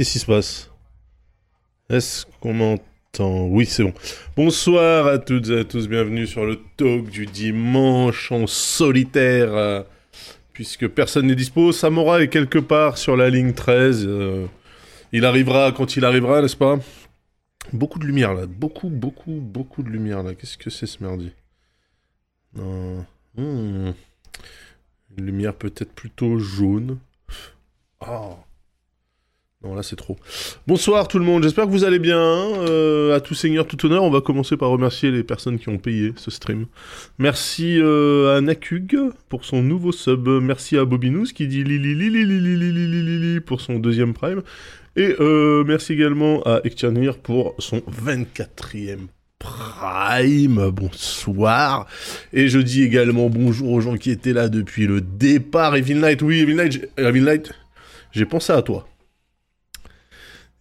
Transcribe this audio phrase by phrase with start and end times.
[0.00, 0.70] Qu'est-ce qui se passe?
[1.90, 3.48] Est-ce qu'on m'entend?
[3.48, 3.92] Oui, c'est bon.
[4.34, 9.52] Bonsoir à toutes et à tous, bienvenue sur le talk du dimanche en solitaire.
[9.52, 9.82] euh,
[10.54, 14.06] puisque personne n'est dispo, Samora est quelque part sur la ligne 13.
[14.06, 14.46] euh,
[15.12, 16.78] il arrivera quand il arrivera, n'est-ce pas?
[17.74, 20.34] Beaucoup de lumière là, beaucoup, beaucoup, beaucoup de lumière là.
[20.34, 21.34] Qu'est-ce que c'est ce merdier?
[22.54, 23.04] Non.
[23.36, 23.92] Hmm.
[25.18, 26.98] Une lumière peut-être plutôt jaune.
[28.00, 28.38] Ah.
[29.62, 30.16] Non, là c'est trop.
[30.66, 32.16] Bonsoir tout le monde, j'espère que vous allez bien.
[32.16, 35.76] Euh, à tout seigneur, tout honneur, on va commencer par remercier les personnes qui ont
[35.76, 36.64] payé ce stream.
[37.18, 38.96] Merci euh, à Nakug
[39.28, 40.26] pour son nouveau sub.
[40.28, 44.40] Merci à Bobinous qui dit lili lili lili lili lili pour son deuxième prime.
[44.96, 49.08] Et euh, merci également à Ekchanir pour son 24e
[49.38, 51.86] Prime, bonsoir.
[52.32, 55.76] Et je dis également bonjour aux gens qui étaient là depuis le départ.
[55.76, 56.54] Evil Knight, oui, Evil
[57.20, 57.52] Knight,
[58.12, 58.89] j'ai pensé à toi.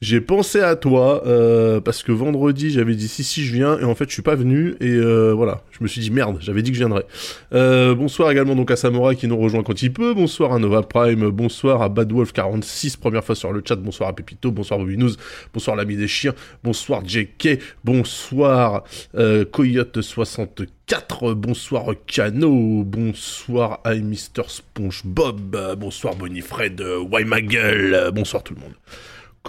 [0.02, 3.83] J'ai pensé à toi euh, parce que vendredi j'avais dit si si je viens et
[3.83, 6.61] en fait je suis pas venu et euh, voilà je me suis dit merde j'avais
[6.61, 7.06] dit que je viendrais.
[7.53, 10.14] Euh, bonsoir également donc à Samora qui nous rejoint quand il peut.
[10.14, 11.30] Bonsoir à Nova Prime.
[11.31, 13.75] Bonsoir à Badwolf 46 première fois sur le chat.
[13.75, 14.52] Bonsoir à Pepito.
[14.52, 15.17] Bonsoir Bobinous.
[15.53, 16.34] Bonsoir l'ami des chiens.
[16.63, 17.59] Bonsoir JK.
[17.84, 21.34] Bonsoir euh, Coyote 64.
[21.34, 22.86] Bonsoir Cano.
[22.86, 25.75] Bonsoir I Mr SpongeBob.
[25.78, 26.81] Bonsoir Bonifred.
[27.11, 28.11] Why ma gueule.
[28.13, 28.73] Bonsoir tout le monde.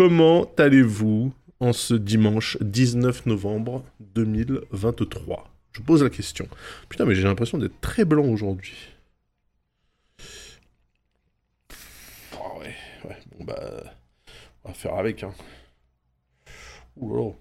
[0.00, 6.48] Comment allez-vous en ce dimanche 19 novembre 2023 Je pose la question.
[6.88, 8.78] Putain, mais j'ai l'impression d'être très blanc aujourd'hui.
[12.32, 13.94] Ah ouais, ouais, bon bah...
[14.64, 15.34] On va faire avec, hein.
[16.96, 17.34] Oula.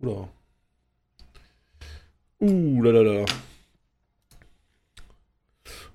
[0.00, 0.28] Oula.
[2.38, 3.24] Ouh là là là.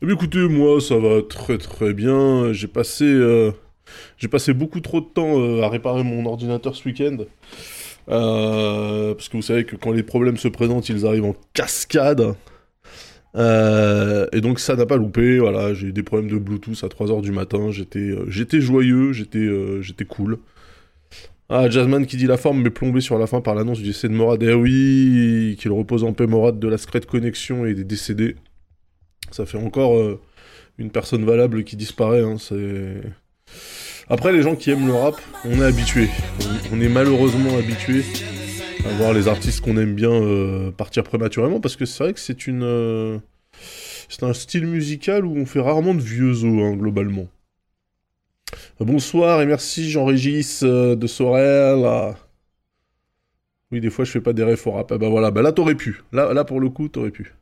[0.02, 2.52] Eh bien, écoutez, moi, ça va très très bien.
[2.52, 3.06] J'ai passé...
[3.06, 3.54] euh,
[4.18, 7.18] j'ai passé beaucoup trop de temps euh, à réparer mon ordinateur ce week-end.
[8.10, 12.36] Euh, parce que vous savez que quand les problèmes se présentent, ils arrivent en cascade.
[13.36, 16.88] Euh, et donc ça n'a pas loupé, voilà, j'ai eu des problèmes de Bluetooth à
[16.88, 20.38] 3h du matin, j'étais joyeux, j'étais cool.
[21.48, 24.08] Ah, Jasmine qui dit la forme mais plombée sur la fin par l'annonce du décès
[24.08, 24.42] de Morad.
[24.44, 28.36] Eh oui, qu'il repose en paix Morad de la secrète connexion et des décédés.
[29.32, 29.98] Ça fait encore
[30.78, 33.02] une personne valable qui disparaît, hein, c'est...
[34.10, 36.10] Après, les gens qui aiment le rap, on est habitué.
[36.74, 38.04] On, est malheureusement habitué
[38.86, 42.52] à voir les artistes qu'on aime bien euh, partir prématurément parce que c'est vrai que
[42.62, 43.20] euh,
[44.10, 47.28] c'est un style musical où on fait rarement de vieux os, hein, globalement.
[48.82, 51.86] Bonsoir et merci Jean-Régis euh, de Sorel.
[53.72, 54.92] Oui, des fois je fais pas des refs au rap.
[54.92, 56.02] Ah bah bah là t'aurais pu.
[56.12, 57.34] Là, là pour le coup, t'aurais pu.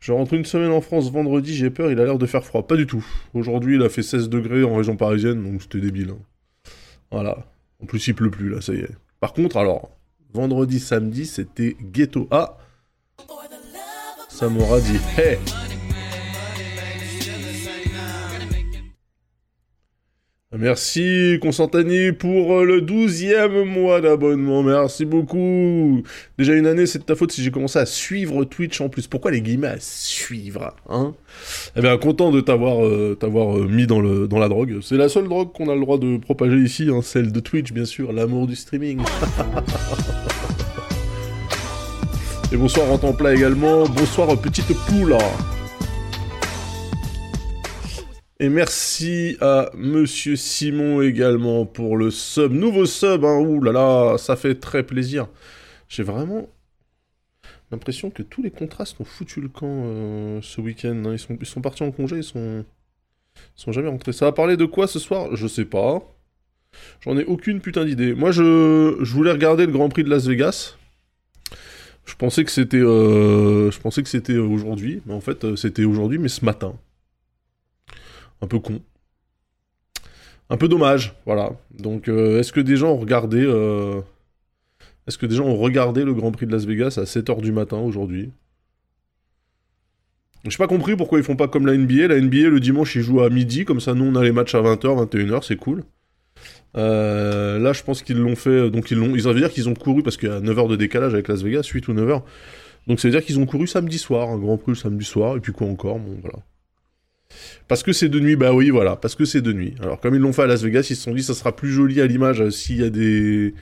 [0.00, 2.66] Je rentre une semaine en France vendredi, j'ai peur, il a l'air de faire froid.
[2.66, 3.04] Pas du tout.
[3.34, 6.10] Aujourd'hui, il a fait 16 degrés en région parisienne, donc c'était débile.
[6.10, 6.70] hein.
[7.10, 7.46] Voilà.
[7.82, 8.90] En plus, il pleut plus, là, ça y est.
[9.20, 9.90] Par contre, alors,
[10.32, 12.26] vendredi, samedi, c'était ghetto.
[12.30, 12.56] Ah
[14.28, 15.38] Samora dit Hey
[20.58, 26.02] Merci Constantini pour euh, le 12e mois d'abonnement, merci beaucoup.
[26.38, 29.06] Déjà une année, c'est de ta faute si j'ai commencé à suivre Twitch en plus.
[29.06, 31.14] Pourquoi les guillemets à suivre, hein?
[31.76, 34.80] Eh bien, content de t'avoir euh, euh, mis dans, la drogue.
[34.82, 37.72] C'est la seule drogue qu'on a le droit de propager ici, hein, celle de Twitch,
[37.72, 38.98] bien sûr, l'amour du streaming.
[42.52, 43.84] Et bonsoir en plat également.
[43.84, 45.16] Bonsoir petite poule.
[48.42, 52.52] Et merci à Monsieur Simon également pour le sub.
[52.52, 53.60] Nouveau sub, hein.
[53.62, 55.28] Là là, ça fait très plaisir.
[55.90, 56.48] J'ai vraiment
[57.70, 61.02] l'impression que tous les contrastes ont foutu le camp euh, ce week-end.
[61.04, 61.16] hein.
[61.38, 62.64] Ils, sont, partis en congé, ils sont...
[63.36, 64.14] ils sont jamais rentrés.
[64.14, 65.36] Ça va parler de quoi ce soir?
[65.36, 66.02] Je sais pas.
[67.02, 68.14] J'en ai aucune putain d'idée.
[68.14, 68.96] Moi, je...
[69.02, 70.78] je voulais regarder le Grand Prix de Las Vegas.
[72.06, 75.84] Je pensais que c'était, euh, je pensais que c'était aujourd'hui, mais en fait, euh, c'était
[75.84, 76.74] aujourd'hui, mais ce matin.
[78.42, 78.80] Un peu con.
[80.48, 81.52] Un peu dommage, voilà.
[81.78, 84.00] Donc, euh, est-ce que des gens ont regardé, euh,
[85.06, 87.52] est-ce que des gens ont regardé le Grand Prix de Las Vegas à 7h du
[87.52, 88.30] matin aujourd'hui?
[90.44, 92.08] J'ai pas compris pourquoi ils font pas comme la NBA.
[92.08, 94.54] La NBA, le dimanche, ils jouent à midi, comme ça, nous, on a les matchs
[94.54, 95.84] à 20h, 21h, c'est cool.
[96.76, 98.70] Euh, là, je pense qu'ils l'ont fait.
[98.70, 99.14] Donc, ils l'ont.
[99.14, 101.28] Ils veut dire qu'ils ont couru parce qu'il y a 9 heures de décalage avec
[101.28, 102.24] Las Vegas, 8 ou 9 heures.
[102.86, 105.36] Donc, ça veut dire qu'ils ont couru samedi soir, un grand prix le samedi soir,
[105.36, 106.38] et puis quoi encore, bon, voilà.
[107.68, 109.74] Parce que c'est de nuit, bah oui, voilà, parce que c'est de nuit.
[109.80, 111.70] Alors, comme ils l'ont fait à Las Vegas, ils se sont dit ça sera plus
[111.70, 113.54] joli à l'image euh, s'il y a des.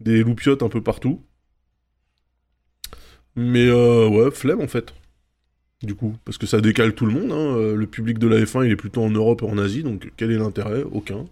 [0.00, 1.20] des loupiottes un peu partout.
[3.36, 4.94] Mais, euh, ouais, flemme en fait.
[5.82, 7.32] Du coup, parce que ça décale tout le monde.
[7.32, 7.56] Hein.
[7.58, 10.10] Euh, le public de la F1, il est plutôt en Europe et en Asie, donc
[10.16, 10.82] quel est l'intérêt?
[10.92, 11.26] Aucun.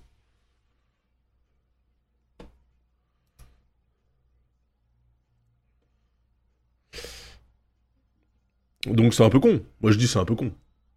[8.87, 9.61] Donc c'est un peu con.
[9.81, 10.52] Moi je dis c'est un peu con.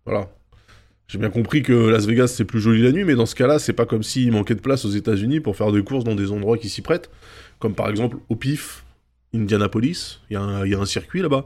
[0.05, 0.29] Voilà.
[1.07, 3.59] J'ai bien compris que Las Vegas c'est plus joli la nuit, mais dans ce cas-là,
[3.59, 6.31] c'est pas comme s'il manquait de place aux États-Unis pour faire des courses dans des
[6.31, 7.11] endroits qui s'y prêtent,
[7.59, 8.83] comme par exemple au PIF,
[9.33, 10.41] Indianapolis, il y, a
[10.79, 11.45] un circuit là-bas.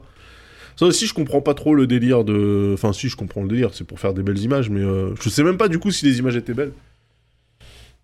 [0.76, 2.70] Ça aussi, je comprends pas trop le délire de.
[2.72, 5.28] Enfin, si, je comprends le délire, c'est pour faire des belles images, mais euh, je
[5.28, 6.72] sais même pas du coup si les images étaient belles.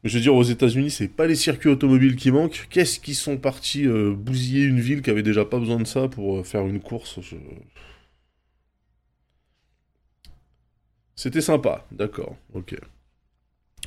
[0.05, 2.67] Mais je veux dire, aux États-Unis, c'est pas les circuits automobiles qui manquent.
[2.69, 6.09] Qu'est-ce qu'ils sont partis euh, bousiller une ville qui avait déjà pas besoin de ça
[6.09, 7.19] pour euh, faire une course
[11.17, 12.77] C'était sympa, d'accord, ok.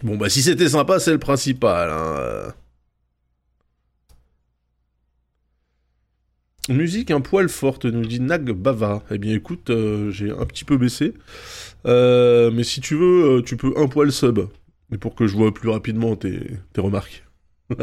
[0.04, 1.90] Bon, bah si c'était sympa, c'est le principal.
[1.92, 2.54] Hein.
[6.70, 9.04] Musique un poil forte, nous dit Nag Bava.
[9.12, 11.16] Eh bien écoute, euh, j'ai un petit peu baissé.
[11.88, 14.40] Euh, mais si tu veux, euh, tu peux un poil sub.
[14.92, 17.26] Mais pour que je vois plus rapidement tes, tes remarques.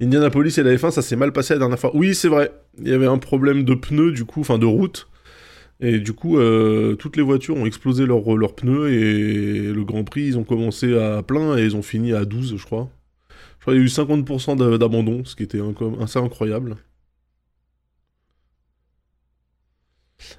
[0.00, 1.90] Indianapolis et la F1, ça s'est mal passé la dernière fois.
[1.94, 2.52] Oui, c'est vrai.
[2.78, 5.08] Il y avait un problème de pneus, du coup, enfin de route.
[5.80, 10.22] Et du coup, euh, toutes les voitures ont explosé leurs pneus et le Grand Prix,
[10.22, 12.90] ils ont commencé à plein et ils ont fini à 12, je crois.
[13.58, 15.60] Je crois qu'il y a eu 50% d'abandon, ce qui était
[16.00, 16.76] assez incroyable.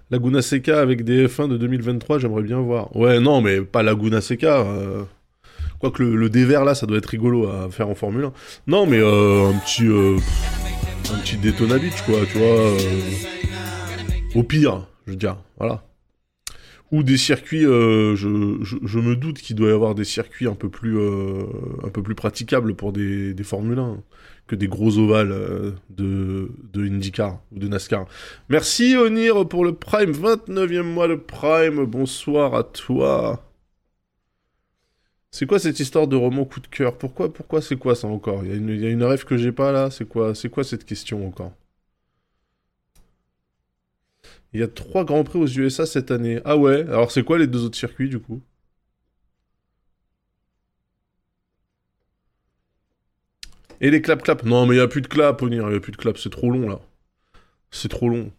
[0.10, 2.96] Laguna Seca avec des F1 de 2023, j'aimerais bien voir.
[2.96, 4.62] Ouais, non, mais pas Laguna Seca.
[4.62, 5.04] Euh...
[5.80, 8.34] Quoique le, le dévers là, ça doit être rigolo à faire en Formule 1.
[8.68, 9.86] Non, mais euh, un petit.
[9.86, 10.18] Euh,
[11.14, 12.48] un petit Daytona Beach, quoi, tu vois.
[12.48, 12.78] Euh,
[14.34, 15.84] au pire, je veux dire, voilà.
[16.92, 18.16] Ou des circuits, je,
[18.62, 20.98] je, me doute qu'il doit y avoir des circuits un peu plus,
[21.84, 23.98] un peu plus praticables pour des, des Formule 1
[24.48, 28.06] que des gros ovales de, de IndyCar ou de NASCAR.
[28.50, 33.44] Merci Onir pour le Prime, 29e mois de Prime, bonsoir à toi.
[35.36, 36.98] C'est quoi cette histoire de roman coup de cœur?
[36.98, 38.46] Pourquoi, pourquoi c'est quoi ça encore?
[38.46, 38.52] Il
[38.82, 39.92] y, a une rêve que j'ai pas là.
[39.92, 41.52] C'est quoi, quoi cette question encore?
[44.54, 46.40] Il y a trois grands prix aux USA cette année.
[46.46, 46.84] Ah ouais?
[46.84, 48.42] Alors c'est quoi les deux autres circuits du coup?
[53.82, 55.68] Et les clap clap Non mais il y a plus de clap, Onir.
[55.70, 56.18] Il y a plus de clap.
[56.18, 56.80] C'est trop long là.
[57.72, 58.32] C'est trop long.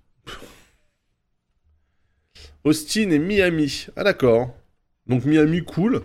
[2.64, 3.86] Austin et Miami.
[3.96, 4.54] Ah d'accord.
[5.06, 6.02] Donc Miami cool.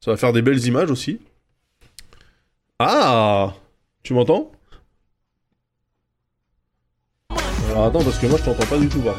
[0.00, 1.20] Ça va faire des belles images aussi.
[2.78, 3.54] Ah
[4.02, 4.52] Tu m'entends
[7.70, 9.16] Alors attends, parce que moi je t'entends pas du tout par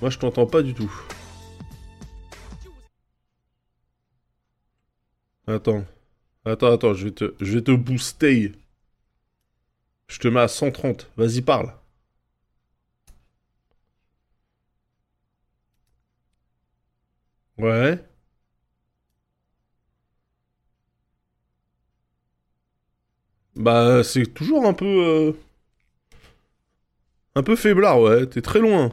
[0.00, 0.92] Moi je t'entends pas du tout.
[5.46, 5.84] Attends.
[6.44, 8.52] Attends, attends, je vais te, je vais te booster.
[10.08, 11.10] Je te mets à 130.
[11.16, 11.72] Vas-y, parle.
[17.58, 17.98] Ouais.
[23.56, 24.84] Bah, c'est toujours un peu...
[24.86, 25.32] Euh,
[27.34, 28.26] un peu faiblard, ouais.
[28.26, 28.92] T'es très loin.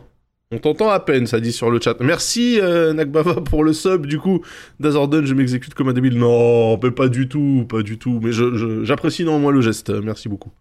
[0.51, 1.95] On t'entend à peine, ça dit sur le chat.
[2.01, 4.41] Merci, euh, Nakbava, pour le sub, du coup.
[4.79, 6.17] Dazorden, je m'exécute comme un débile.
[6.17, 8.19] Non, pas du tout, pas du tout.
[8.21, 8.31] Mais
[8.83, 9.89] j'apprécie néanmoins le geste.
[9.89, 10.51] Merci beaucoup.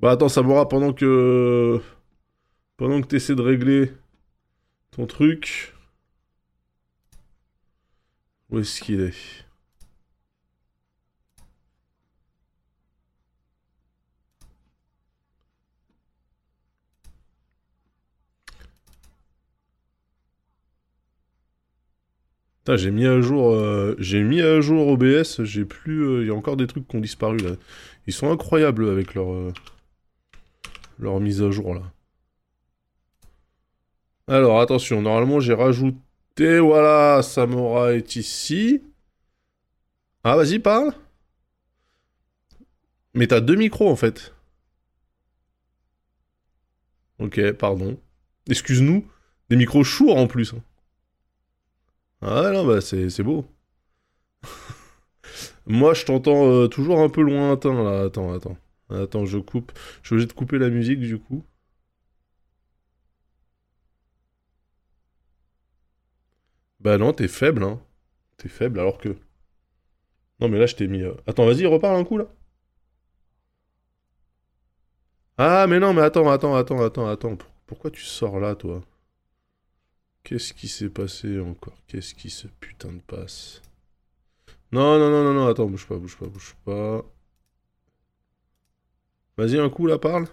[0.00, 1.80] Bah attends, ça m'aura pendant que...
[2.76, 3.92] Pendant que tu essaies de régler
[4.90, 5.74] ton truc.
[8.50, 9.46] Où est-ce qu'il est,
[22.76, 26.30] j'ai mis à jour, euh, j'ai mis à jour OBS, j'ai plus, euh, il y
[26.30, 27.52] a encore des trucs qui ont disparu là.
[28.08, 29.52] Ils sont incroyables avec leur, euh,
[30.98, 31.82] leur mise à jour là.
[34.28, 36.58] Alors, attention, normalement, j'ai rajouté...
[36.60, 38.82] Voilà, Samora est ici.
[40.24, 40.92] Ah, vas-y, parle.
[43.14, 44.32] Mais t'as deux micros, en fait.
[47.18, 47.98] Ok, pardon.
[48.48, 49.06] Excuse-nous.
[49.50, 50.54] Des micros chours, en plus.
[52.20, 53.46] Ah non, bah, c'est beau.
[55.66, 58.02] Moi, je t'entends euh, toujours un peu lointain, là.
[58.04, 58.56] Attends, attends.
[58.90, 59.72] Attends, je coupe.
[60.02, 61.44] Je suis obligé de couper la musique, du coup.
[66.80, 67.82] Bah non, t'es faible, hein.
[68.38, 69.16] T'es faible alors que...
[70.40, 71.02] Non mais là je t'ai mis...
[71.02, 72.26] Euh, attends, vas-y, reparle un coup là.
[75.38, 77.38] Ah mais non, mais attends, attends, attends, attends, attends.
[77.66, 78.82] Pourquoi tu sors là, toi?
[80.24, 81.78] Qu'est-ce qui s'est passé encore?
[81.86, 83.62] Qu'est-ce qui se putain de passe?
[84.72, 87.04] Non, non, non, non, non, attends, bouge pas, bouge pas, bouge pas.
[89.38, 90.26] Vas-y, un coup là, parle.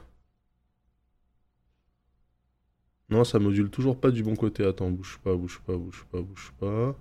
[3.13, 4.65] Non, ça module toujours pas du bon côté.
[4.65, 6.95] Attends, bouge pas, bouge pas, bouge pas, bouge pas.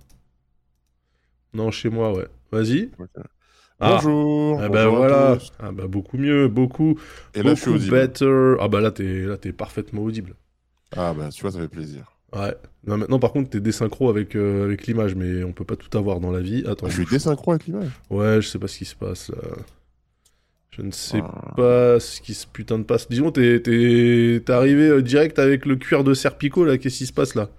[1.55, 2.27] Non, chez moi, ouais.
[2.51, 2.91] Vas-y.
[3.79, 3.95] Ah.
[3.95, 4.61] Bonjour.
[4.61, 5.39] Ah bah voilà.
[5.59, 6.99] Ah bah beaucoup mieux, beaucoup.
[7.33, 7.95] Et là, je suis beaucoup audible.
[7.95, 8.55] better.
[8.59, 10.35] Ah bah là, t'es là, t'es parfaitement audible.
[10.95, 12.15] Ah bah tu vois, ça fait plaisir.
[12.31, 12.55] Ouais.
[12.85, 15.97] Non, maintenant, par contre, t'es désynchro avec, euh, avec l'image, mais on peut pas tout
[15.97, 16.63] avoir dans la vie.
[16.67, 16.85] Attends.
[16.85, 17.89] Ah, je suis désynchro avec l'image.
[18.11, 19.37] Ouais, je sais pas ce qui se passe là.
[20.75, 21.53] Je ne sais Ah.
[21.55, 23.07] pas ce qui se putain de passe.
[23.07, 26.77] Disons, t'es t'es- t'es arrivé euh, direct avec le cuir de Serpico là.
[26.79, 27.49] Qu'est-ce qui se passe là?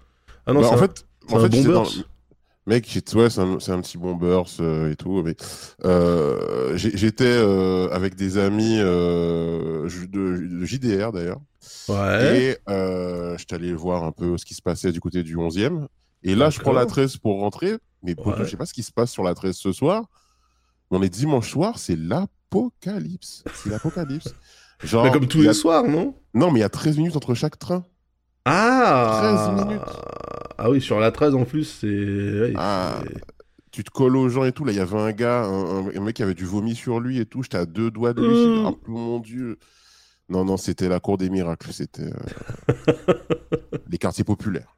[0.47, 1.85] Ah non, Bah, c'est en un- fait, c'est en un fait, dans-
[2.66, 5.37] Mec, ouais, c'est un, c'est un petit bombers euh, et tout, mais
[5.85, 9.87] euh, j'ai- j'étais euh, avec des amis de,
[10.61, 11.40] de JDR d'ailleurs,
[11.88, 12.56] Ouais.
[12.66, 15.87] et j'étais allé voir un peu ce qui se passait du côté du 11e.
[16.23, 16.92] Et là, je prends la D'accord.
[17.04, 18.33] 13 pour rentrer, mais Ouais.
[18.38, 20.04] je sais pas ce qui se passe sur la 13 ce soir.
[20.90, 21.97] On est dimanche soir, c'est
[22.53, 23.45] l'apocalypse.
[23.55, 24.35] C'est l'apocalypse.
[24.85, 26.15] Genre, Bah, comme tous a- les soirs, non?
[26.35, 27.85] Non, mais il y a 13 minutes entre chaque train.
[28.45, 29.81] Ah 13 minutes.
[30.59, 31.87] Ah oui, sur la 13 en plus, c'est.
[31.87, 33.01] ouais, Ah.
[33.71, 34.65] tu te colles aux gens et tout.
[34.65, 37.27] Là, il y avait un gars, un, mec qui avait du vomi sur lui et
[37.27, 37.43] tout.
[37.43, 38.37] J'étais à deux doigts de lui.
[38.37, 38.65] J'ai dit.
[38.67, 39.59] Ah, mon Dieu.
[40.29, 41.73] Non, non, c'était la cour des miracles.
[41.73, 42.75] C'était euh,
[43.91, 44.77] les quartiers populaires.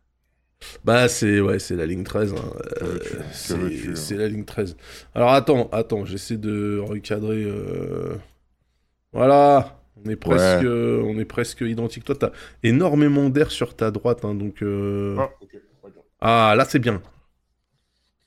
[0.85, 2.33] Bah, c'est ouais, c'est la ligne 13.
[2.33, 2.37] hein.
[2.83, 2.99] Euh,
[3.33, 3.95] c'est hein.
[3.95, 4.77] c'est la ligne 13.
[5.15, 7.45] Alors attends, attends, j'essaie de recadrer.
[7.45, 8.17] euh,
[9.13, 12.05] Voilà, on est presque, on est presque identique.
[12.05, 12.31] Toi, t'as
[12.63, 14.63] énormément d'air sur ta droite, hein, donc.
[14.63, 15.31] euh, Ah.
[16.21, 17.03] Ah, là c'est bien.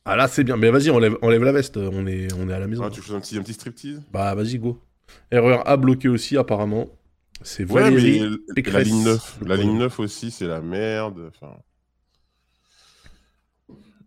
[0.06, 0.56] Ah là c'est bien.
[0.58, 1.78] Mais vas-y, enlève, enlève la veste.
[1.78, 2.84] On est, on est à la maison.
[2.86, 4.02] Ah, tu fais un petit, un petit striptease?
[4.12, 4.80] Bah vas-y go.
[5.32, 6.90] Erreur A bloquée aussi apparemment.
[7.42, 8.22] C'est Ouais, Valérie.
[8.56, 9.78] mais la ligne 9, la ligne problème.
[9.80, 11.32] 9 aussi, c'est la merde.
[11.36, 11.54] Enfin...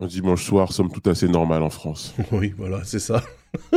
[0.02, 2.12] Un dimanche soir, somme toute assez normale en France.
[2.32, 3.23] Oui, voilà, c'est ça.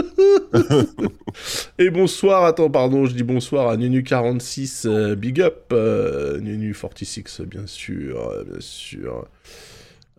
[1.78, 7.68] Et bonsoir, attends, pardon, je dis bonsoir à Nunu46, euh, big up, euh, Nunu46, bien
[7.68, 9.28] sûr, euh, bien sûr.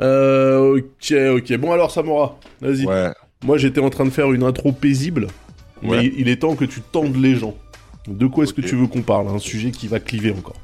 [0.01, 2.87] Euh, ok, ok, bon alors Samora, vas-y.
[2.87, 3.11] Ouais.
[3.45, 5.27] Moi j'étais en train de faire une intro paisible,
[5.83, 6.13] mais Ouais.
[6.17, 7.57] il, est temps que tu tendes les gens.
[8.07, 9.27] De quoi est-ce que tu veux qu'on parle?
[9.27, 10.57] Un sujet qui va cliver encore.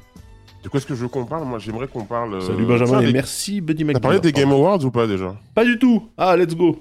[0.62, 1.45] De quoi est-ce que je veux qu'on parle?
[1.45, 2.35] Moi, j'aimerais qu'on parle.
[2.35, 4.00] euh, Salut Benjamin tiens, et des- merci Buddy T'as McGill.
[4.00, 5.37] parlé des Game Awards ou pas déjà?
[5.54, 6.78] Pas du tout Ah, let's go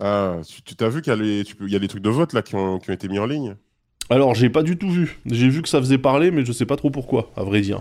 [0.00, 1.88] Ah, tu tu t'as vu qu'il y a les, tu peux- il y a les
[1.88, 3.56] trucs de vote là qui ont, qui ont été mis en ligne?
[4.10, 5.18] Alors, j'ai pas du tout vu.
[5.26, 7.80] J'ai vu que ça faisait parler, mais je sais pas trop pourquoi, à vrai dire.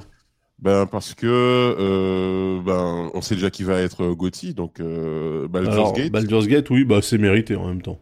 [0.57, 5.49] Ben parce que euh, ben on sait déjà qui va être euh, Gotti, donc euh,
[5.49, 6.11] Baldur's Alors, Gate.
[6.13, 7.99] Baldur's Gate, oui, bah c'est mérité en même temps.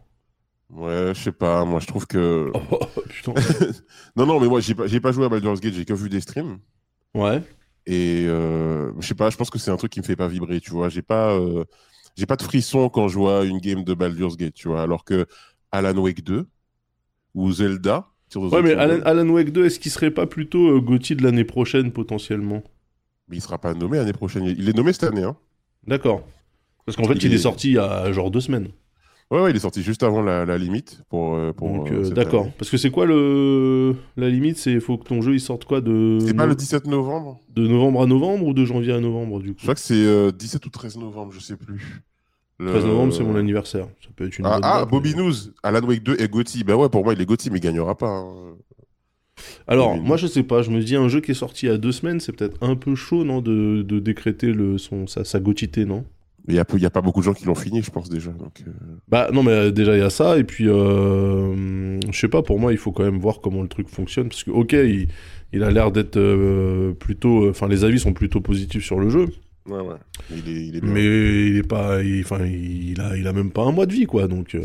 [0.70, 3.34] Ouais, je sais pas, moi je trouve que Oh, putain.
[4.16, 6.08] non non mais moi j'ai pas j'ai pas joué à Baldur's Gate, j'ai que vu
[6.08, 6.58] des streams
[7.14, 7.42] Ouais.
[7.86, 10.28] et euh, je sais pas, je pense que c'est un truc qui me fait pas
[10.28, 11.64] vibrer, tu vois, j'ai pas euh,
[12.16, 15.04] j'ai pas de frisson quand je vois une game de Baldur's Gate, tu vois, alors
[15.04, 15.26] que
[15.72, 16.46] Alan Wake 2
[17.34, 18.08] ou Zelda.
[18.34, 21.44] Ouais, mais Alan, Alan Wake 2, est-ce qu'il serait pas plutôt euh, Gauthier de l'année
[21.44, 22.62] prochaine, potentiellement?
[23.28, 24.44] Mais il sera pas nommé l'année prochaine.
[24.46, 25.36] Il est nommé cette année, hein.
[25.86, 26.26] D'accord.
[26.86, 27.36] Parce qu'en fait, il, Il est...
[27.36, 28.70] est- sorti il y a genre deux semaines.
[29.34, 31.34] Ouais, ouais, il est sorti juste avant la, la limite pour.
[31.34, 32.48] euh, pour euh, euh, d'accord.
[32.56, 34.56] Parce que c'est quoi le la limite?
[34.58, 37.40] C'est faut que ton jeu il sorte quoi de C'est pas le 17 novembre?
[37.54, 39.56] De novembre à novembre ou de janvier à novembre du coup?
[39.58, 42.02] Je crois que c'est euh, 17 ou 13 novembre, je sais plus.
[42.60, 43.88] Le- 13 novembre, c'est mon anniversaire.
[44.00, 46.62] Ça peut être une Ah, ah date, Bobby mais- News, Alan Wake 2 et Gotti.
[46.62, 48.06] Ben ouais, pour moi, il est Gotti, mais il gagnera pas.
[48.08, 48.54] hein.
[49.66, 51.72] Alors, moi je sais pas, je me dis un jeu qui est sorti il y
[51.72, 55.24] a deux semaines, c'est peut-être un peu chaud, non, de, de décréter le, son, sa,
[55.24, 56.04] sa gotité, non?
[56.48, 58.30] Il y a, a pas beaucoup de gens qui l'ont fini, je pense déjà.
[58.30, 58.70] Donc, euh,
[59.08, 62.42] Bah non, mais euh, déjà il y a ça, et puis euh, je sais pas,
[62.42, 65.08] pour moi il faut quand même voir comment le truc fonctionne, parce que ok, il,
[65.52, 69.26] il a l'air d'être euh, plutôt, enfin les avis sont plutôt positifs sur le jeu,
[69.66, 69.94] Ouais, ouais.
[70.30, 70.90] Mais il est, il est bien.
[70.92, 71.04] mais
[71.46, 74.28] il est pas, enfin il, a, il a même pas un mois de vie quoi,
[74.28, 74.54] donc.
[74.54, 74.60] euh,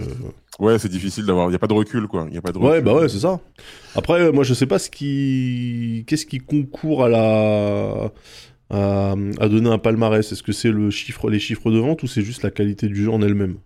[0.59, 1.47] Ouais, c'est difficile d'avoir.
[1.49, 2.25] Il y a pas de recul, quoi.
[2.27, 2.83] Il y a pas de Ouais, recul.
[2.83, 3.39] bah ouais, c'est ça.
[3.95, 8.11] Après, moi, je sais pas ce qui, qu'est-ce qui concourt à la,
[8.69, 10.31] à, à donner un palmarès.
[10.31, 13.03] Est-ce que c'est le chiffre, les chiffres de vente ou c'est juste la qualité du
[13.03, 13.57] jeu en elle-même?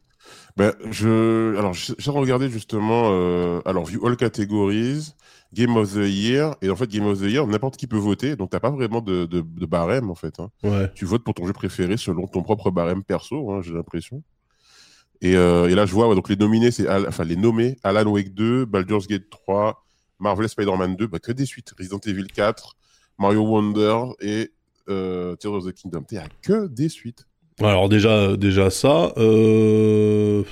[0.56, 5.14] Ben, je, alors, j'ai regardé justement, euh, alors, view all categories,
[5.52, 8.36] Game of the Year, et en fait, Game of the Year, n'importe qui peut voter,
[8.36, 10.40] donc t'as pas vraiment de, de, de barème, en fait.
[10.40, 10.50] Hein.
[10.64, 10.92] Ouais.
[10.94, 14.22] Tu votes pour ton jeu préféré selon ton propre barème perso, hein, j'ai l'impression.
[15.22, 18.10] Et, euh, et là, je vois, ouais, donc les nominés, c'est, enfin, les nommés, Alan
[18.12, 19.84] Wake 2, Baldur's Gate 3,
[20.20, 22.76] Marvel Spider-Man 2, bah, que des suites, Resident Evil 4,
[23.18, 24.52] Mario Wonder et
[24.90, 26.02] euh, Tears of the Kingdom.
[26.08, 27.26] T'es à que des suites.
[27.62, 29.14] Alors déjà, déjà ça.
[29.18, 30.44] euh,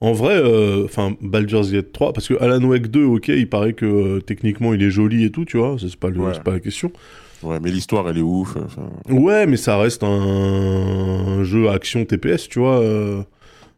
[0.00, 3.74] En vrai, euh, enfin Baldur's Gate 3, parce que Alan Wake 2, ok, il paraît
[3.74, 6.32] que euh, techniquement il est joli et tout, tu vois, c'est pas, le- Ouais.
[6.34, 6.90] c'est pas la question.
[7.42, 8.56] Ouais, mais l'histoire, elle est ouf.
[9.08, 12.80] Ouais, mais ça reste un, un jeu action TPS, tu vois.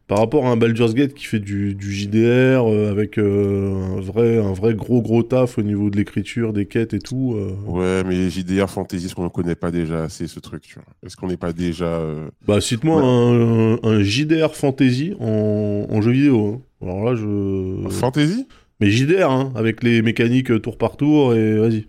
[0.09, 4.01] Par rapport à un Baldur's Gate qui fait du, du JDR euh, avec euh, un,
[4.01, 7.35] vrai, un vrai gros gros taf au niveau de l'écriture, des quêtes et tout.
[7.37, 7.55] euh.
[7.71, 10.85] Ouais, mais JDR Fantasy, est-ce qu'on ne connaît pas déjà assez ce truc tu vois?
[11.07, 12.01] Est-ce qu'on n'est pas déjà.
[12.47, 13.79] Bah, cite-moi Ouais.
[13.85, 16.47] un, un JDR Fantasy en, en jeu vidéo.
[16.47, 16.87] hein.
[16.87, 17.89] Alors là, je.
[17.89, 18.47] Fantasy?
[18.81, 21.87] Mais JDR, hein, avec les mécaniques tour par tour et vas-y.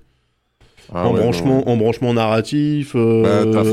[0.93, 3.63] Ah en, ouais, branchement, en branchement narratif, Bah, t'as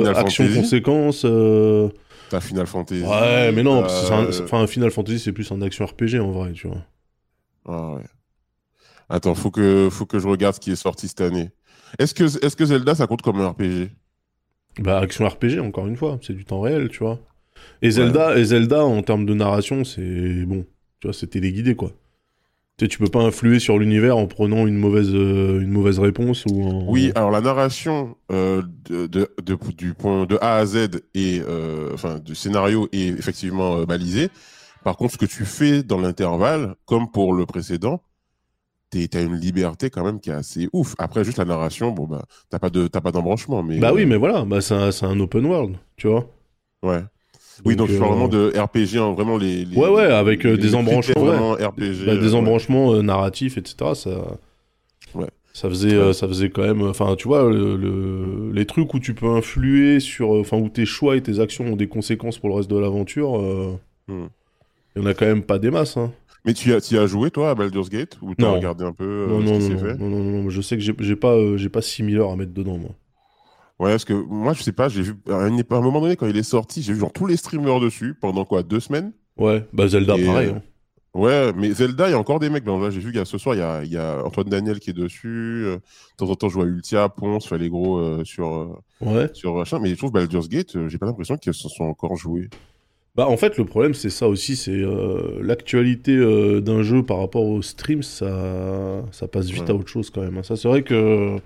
[2.34, 2.38] Euh.
[2.38, 3.02] T'as Final Fantasy.
[3.02, 6.30] Ouais, mais non, parce que un- enfin, Final Fantasy, c'est plus un action RPG en
[6.30, 6.82] vrai, tu vois.
[7.66, 8.02] Ah ouais.
[9.08, 11.50] Attends, faut que, faut que je regarde ce qui est sorti cette année.
[11.98, 13.90] Est-ce que, est que Zelda, ça compte comme un RPG
[14.78, 17.18] Bah, action RPG, encore une fois, c'est du temps réel, tu vois.
[17.82, 20.64] Et Zelda, et Zelda en termes de narration, c'est bon,
[21.00, 21.92] tu vois, c'est téléguidé, quoi.
[22.80, 25.98] Tu sais, tu peux pas influer sur l'univers en prenant une mauvaise, euh, une mauvaise
[25.98, 26.90] réponse ou en...
[26.90, 31.42] Oui, alors la narration euh, de, de, de- du point de A à Z et
[31.46, 34.30] euh, enfin du scénario est effectivement euh, balisé.
[34.82, 38.02] Par contre, ce que tu fais dans l'intervalle, comme pour le précédent,
[38.88, 40.94] t'as une liberté quand même qui est assez ouf.
[40.96, 44.06] Après, juste la narration, bon bah t'as pas de t'as pas d'embranchement, mais Bah oui,
[44.06, 46.26] mais voilà, bah, c'est un, un open world, tu vois.
[46.82, 47.04] ouais.
[47.64, 50.44] Oui, donc je euh, parle vraiment de RPG, hein, vraiment les, les- Ouais, ouais, avec,
[50.46, 52.06] euh, les- des embranchements, vraiment RPG.
[52.06, 52.34] bah, euh, des ouais.
[52.34, 53.94] embranchements euh, narratifs, etc.
[53.94, 54.10] Ça,
[55.14, 55.26] Ouais.
[55.52, 58.98] ça faisait, euh, ça faisait quand même, enfin, tu vois, le, le- les trucs où
[59.00, 62.38] tu peux influer sur, euh, enfin, où tes choix et tes actions ont des conséquences
[62.38, 63.38] pour le reste de l'aventure.
[63.38, 63.76] euh,
[64.08, 64.26] Hmm.
[64.96, 65.96] Il y en a quand même pas des masses.
[65.96, 66.10] Hein.
[66.44, 69.04] Mais tu as, tu as joué toi à Baldur's Gate ou t'as regardé un peu
[69.04, 69.98] euh, non, ce non, qui s'est fait?
[69.98, 72.36] non, non, non, je sais que j'ai j'ai pas, euh, j'ai pas 6000 heures à
[72.36, 72.90] mettre dedans, moi.
[73.80, 76.14] Ouais, parce que moi, je sais pas, j'ai vu, à un, à un moment donné,
[76.14, 79.12] quand il est sorti, j'ai vu genre tous les streamers dessus pendant quoi, deux semaines?
[79.38, 80.48] Ouais, bah Zelda, Et, pareil.
[80.50, 80.62] euh, hein.
[81.14, 82.62] Ouais, mais Zelda, il y a encore des mecs.
[82.62, 84.78] Ben, là, j'ai vu y a ce soir, il y a, y a Antoine Daniel
[84.78, 85.64] qui est dessus.
[85.66, 85.80] euh, de
[86.18, 88.68] temps en temps, je vois Ultia, Ponce, enfin, les gros euh, sur, euh,
[89.00, 89.28] Ouais.
[89.32, 89.78] sur machin.
[89.80, 92.48] Mais je trouve Baldur's Gate, j'ai pas l'impression qu'ils se sont encore joués.
[93.16, 94.84] Bah en fait le problème c'est ça aussi, c'est
[95.40, 96.16] l'actualité
[96.60, 99.70] d'un jeu par rapport au stream, ça, ça passe vite Ouais.
[99.70, 100.38] à autre chose quand même.
[100.38, 100.42] hein.
[100.42, 101.36] Ça c'est vrai que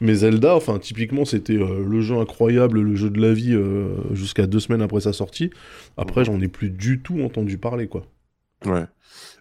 [0.00, 3.94] mais Zelda, enfin typiquement c'était euh, le jeu incroyable, le jeu de la vie euh,
[4.12, 5.50] jusqu'à deux semaines après sa sortie.
[5.96, 8.06] Après j'en ai plus du tout entendu parler quoi.
[8.64, 8.84] Ouais.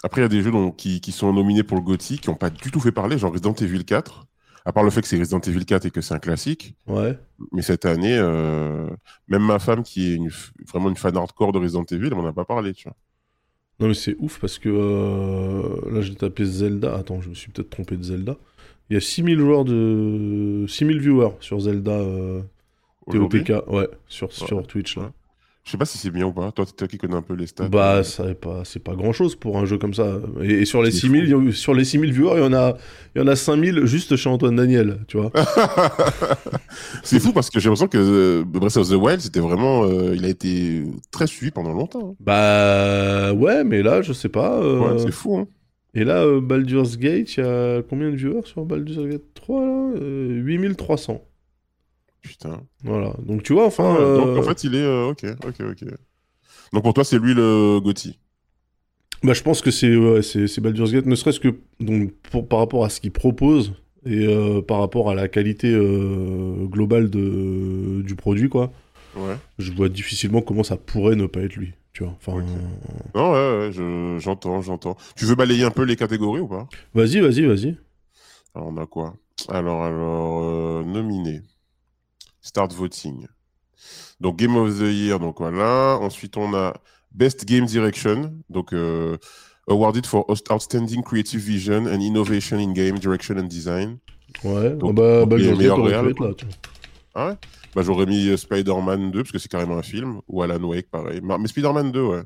[0.04, 2.30] Après, il y a des jeux donc, qui, qui sont nominés pour le GOTY qui
[2.30, 4.28] n'ont pas du tout fait parler, genre Resident Evil 4.
[4.66, 6.76] À part le fait que c'est Resident Evil 4 et que c'est un classique.
[6.88, 7.18] Ouais.
[7.52, 8.88] Mais cette année, euh,
[9.28, 10.30] même ma femme, qui est une
[10.68, 12.96] vraiment une fan hardcore de Resident Evil, elle m'en a pas parlé, tu vois.
[13.80, 14.70] Non mais c'est ouf parce que
[15.90, 16.96] là j'ai tapé Zelda.
[16.96, 18.36] Attends, je me suis peut-être trompé de Zelda.
[18.90, 22.42] Il y a 6000 joueurs de 6000 viewers sur Zelda euh.
[23.12, 25.04] TOTK, ouais, sur, sur Twitch là.
[25.04, 25.10] Ouais.
[25.66, 26.52] Je sais pas si c'est bien ou pas.
[26.52, 27.68] Toi, toi qui connais un peu les stats.
[27.70, 30.18] Bah, euh, ça pas, c'est pas grand chose pour un jeu comme ça.
[30.42, 32.46] Et, et sur les C'est 6000, il y a- sur les 6000 viewers, il y
[32.48, 32.76] en a,
[33.16, 35.32] il y en a 5000 juste chez Antoine Daniel, tu vois.
[37.04, 39.84] c'est fou parce que j'ai l'impression que euh, Breath of the Wild, c'était vraiment.
[39.84, 42.12] euh, il a été très suivi pendant longtemps.
[42.12, 42.16] hein.
[42.20, 44.58] bah, ouais, mais là, je sais pas.
[44.60, 45.48] euh, Ouais, c'est fou, hein.
[45.94, 49.62] Et là, euh, Baldur's Gate, il y a combien de viewers sur Baldur's Gate 3
[49.66, 49.92] là?
[50.02, 51.24] Euh, 8300.
[52.22, 52.62] Putain.
[52.84, 53.14] Voilà.
[53.26, 53.94] Donc, tu vois, enfin.
[53.94, 54.84] Ouais, Donc, euh, en fait, il est.
[54.84, 55.90] euh, ok, ok, ok.
[56.74, 58.20] Donc, pour toi, c'est lui le Gotti.
[59.24, 60.22] Bah, je pense que c'est ouais,
[60.62, 61.50] Baldur's Gate, ne serait-ce que
[61.80, 63.74] donc, pour, par rapport à ce qu'il propose
[64.06, 68.72] et euh, par rapport à la qualité euh, globale de, du produit, quoi.
[69.16, 69.36] Ouais.
[69.58, 72.14] Je vois difficilement comment ça pourrait ne pas être lui, tu vois.
[72.18, 72.44] Enfin.
[73.16, 74.96] Non, ouais, ouais, je- j'entends, j'entends.
[75.16, 76.68] Tu veux balayer un peu les catégories ou pas?
[76.94, 77.78] Vas-y, vas-y, vas-y.
[78.56, 79.16] Alors, on a quoi?
[79.48, 81.42] Alors, alors, euh, nominé.
[82.42, 83.28] Start voting.
[84.20, 85.98] Donc, Game of the Year, donc voilà.
[86.02, 86.74] Ensuite, on a
[87.12, 89.18] Best Game Direction, donc euh,
[89.68, 93.98] awarded for Out- Outstanding Creative Vision and Innovation in Game Direction and Design.
[94.44, 96.54] Ouais, Donc, ah bah, donc les meilleurs être là, tu vois.
[97.16, 97.36] Ah ouais?
[97.76, 100.90] Bah, J'aurais mis euh, Spider-Man 2, parce que c'est carrément un film, ou Alan Wake,
[100.90, 101.20] pareil.
[101.24, 102.24] Mais Spider-Man 2, ouais.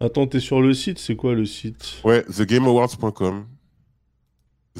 [0.00, 2.00] Attends, t'es sur le site, c'est quoi le site?
[2.04, 3.46] Ouais, thegameawards.com.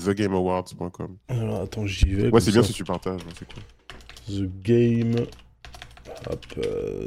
[0.05, 1.17] Thegameawards.com.
[1.29, 2.31] Alors, attends, j'y vais.
[2.31, 3.63] Ouais, c'est bien si tu partages, hein, c'est cool.
[4.29, 5.17] The Game.
[6.31, 7.07] Hop, euh,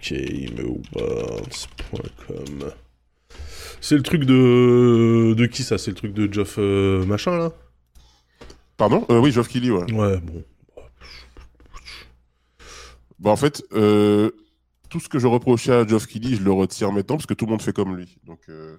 [0.00, 2.70] thegameawards.com.
[3.80, 5.34] C'est le truc de.
[5.34, 5.78] De qui ça?
[5.78, 7.52] C'est le truc de Geoff euh, machin là?
[8.76, 9.04] Pardon?
[9.10, 9.90] Euh, Oui, Geoff Keighley, ouais.
[9.92, 10.42] Ouais, bon.
[13.18, 14.30] Bah, en fait, euh,
[14.88, 17.46] tout ce que je reprochais à Geoff Keighley, je le retire maintenant parce que tout
[17.46, 18.18] le monde fait comme lui.
[18.24, 18.76] Donc, euh,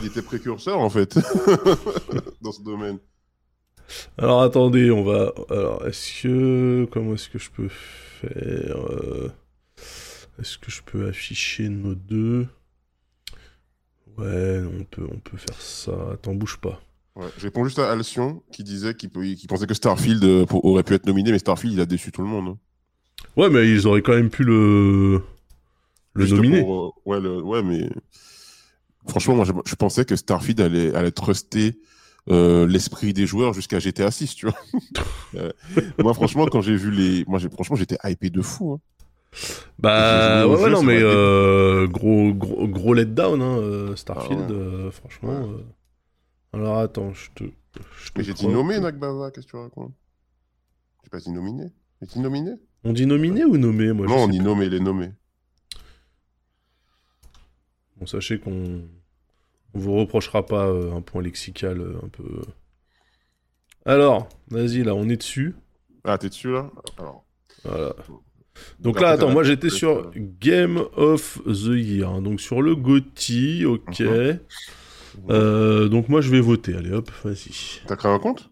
[0.00, 1.14] il était précurseur, en fait,
[2.42, 2.98] dans ce domaine.
[4.18, 5.32] Alors attendez, on va.
[5.48, 6.88] Alors, est-ce que.
[6.92, 9.32] Comment est-ce que je peux faire euh,
[10.38, 12.46] Est-ce que je peux afficher nos deux?
[14.16, 15.92] Ouais, on peut, on peut faire ça.
[16.12, 16.80] Attends, bouge pas.
[17.16, 17.26] Ouais.
[17.38, 21.32] Je réponds juste à Alcyon qui disait qu'il pensait que Starfield aurait pu être nominé,
[21.32, 22.56] mais Starfield, il a déçu tout le monde.
[23.36, 25.22] Ouais, mais ils auraient quand même pu le.
[26.14, 27.88] Le Juste pour, euh, ouais, le- ouais, mais
[29.08, 31.78] franchement, moi, je, je pensais que Starfield allait, allait truster
[32.28, 34.56] euh, l'esprit des joueurs jusqu'à GTA 6, tu vois.
[35.36, 35.52] Euh,
[36.00, 38.72] moi, franchement, quand j'ai vu les, moi, franchement, j'étais hypé de fou.
[38.72, 38.80] hein.
[39.78, 44.54] Bah ouais, non mais euh, gros, gros gros letdown hein, Starfield Ah
[44.86, 44.90] ouais.
[44.90, 45.46] franchement.
[46.52, 47.44] Alors attends, je te.
[48.18, 49.94] j'ai dit nommé, Nagbava, qu'est-ce que tu racontes?
[51.04, 51.70] J'ai pas dit nominé.
[52.02, 52.52] J'ai dit nominé?
[52.84, 54.44] On dit nominé ou nommé moi Non, on dit plus.
[54.46, 55.10] nommé, les nommés.
[57.96, 58.82] Bon, sachez qu'on
[59.74, 62.40] on vous reprochera pas euh, un point lexical euh, un peu.
[63.84, 65.54] Alors, vas-y là, on est dessus.
[66.04, 66.70] Ah, t'es dessus là?
[66.98, 67.24] Alors.
[67.64, 67.94] Voilà.
[68.80, 73.64] Donc là, attends, moi j'étais sur Game of the Year, hein, donc sur le GOTY,
[73.64, 74.00] ok.
[74.00, 74.38] Mhm.
[75.30, 77.80] Euh, donc moi je vais voter, allez hop, vas-y.
[77.86, 78.49] T'as créé un compte?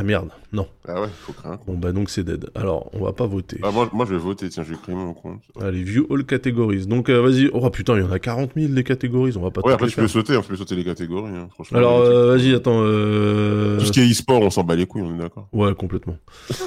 [0.00, 0.68] Ah merde, non.
[0.86, 1.58] Ah ouais, faut compte.
[1.66, 2.50] Bon bah donc c'est dead.
[2.54, 3.58] Alors, on va pas voter.
[3.64, 5.40] Ah, moi, moi, je vais voter, tiens, je vais créer mon compte.
[5.60, 6.86] Allez, view all categories.
[6.86, 7.50] Donc euh, vas-y.
[7.52, 9.88] Oh putain, il y en a 40 000 les catégories, on va pas Ouais, après,
[9.88, 10.10] tu peux faire.
[10.10, 11.78] sauter, hein, tu peux sauter les catégories, hein, franchement.
[11.78, 12.78] Alors euh, vas-y, attends.
[12.84, 13.78] Euh...
[13.80, 15.48] Tout ce qui est e-sport, on s'en bat les couilles, on est d'accord.
[15.52, 16.16] Ouais, complètement.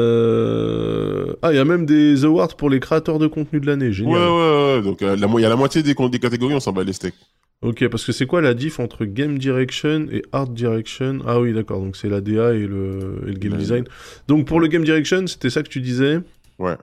[0.00, 3.86] Euh, Ah, il y a même des awards pour les créateurs de contenu de l'année,
[3.86, 4.18] Ouais, génial.
[4.18, 4.82] ouais, ouais.
[4.82, 6.92] Donc, la mo- il y a la moitié des, des catégories, on s'en bat les
[6.92, 7.14] steaks.
[7.62, 11.18] Ok, parce que c'est quoi la diff entre Game Direction et Art Direction?
[11.26, 13.84] Ah oui, d'accord, donc c'est la DA et le, et le Game Design.
[14.28, 16.20] Donc pour le Game Direction, c'était ça que tu disais?
[16.58, 16.76] Ouais.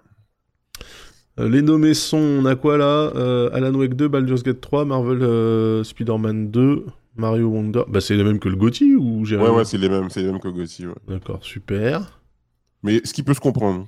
[1.39, 3.11] Euh, les nommés sont, on a quoi là?
[3.15, 6.85] Euh, Alan Wake 2, Baldur's Gate 3, Marvel euh, Spider-Man 2,
[7.15, 7.83] Mario Wonder.
[7.87, 10.21] Bah c'est les mêmes que le GOTY ou j'ai Ouais, ouais, c'est les mêmes, c'est
[10.21, 10.93] les mêmes que Gotti, ouais.
[11.07, 12.21] D'accord, super.
[12.83, 13.87] Mais ce qui peut se comprendre.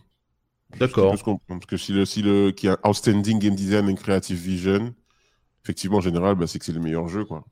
[0.79, 1.05] D'accord.
[1.05, 1.59] Ce qui peut se comprendre.
[1.61, 4.93] Parce que si le, si le, qui a Outstanding Game Design and Creative Vision,
[5.63, 7.43] effectivement, en général, bah, c'est que c'est le meilleur jeu, quoi.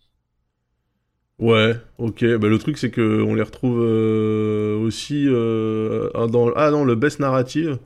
[1.40, 2.26] Ouais, ok.
[2.38, 6.52] Bah, le truc, c'est que on les retrouve euh, aussi euh, ah, dans.
[6.56, 7.78] Ah non, le best narrative.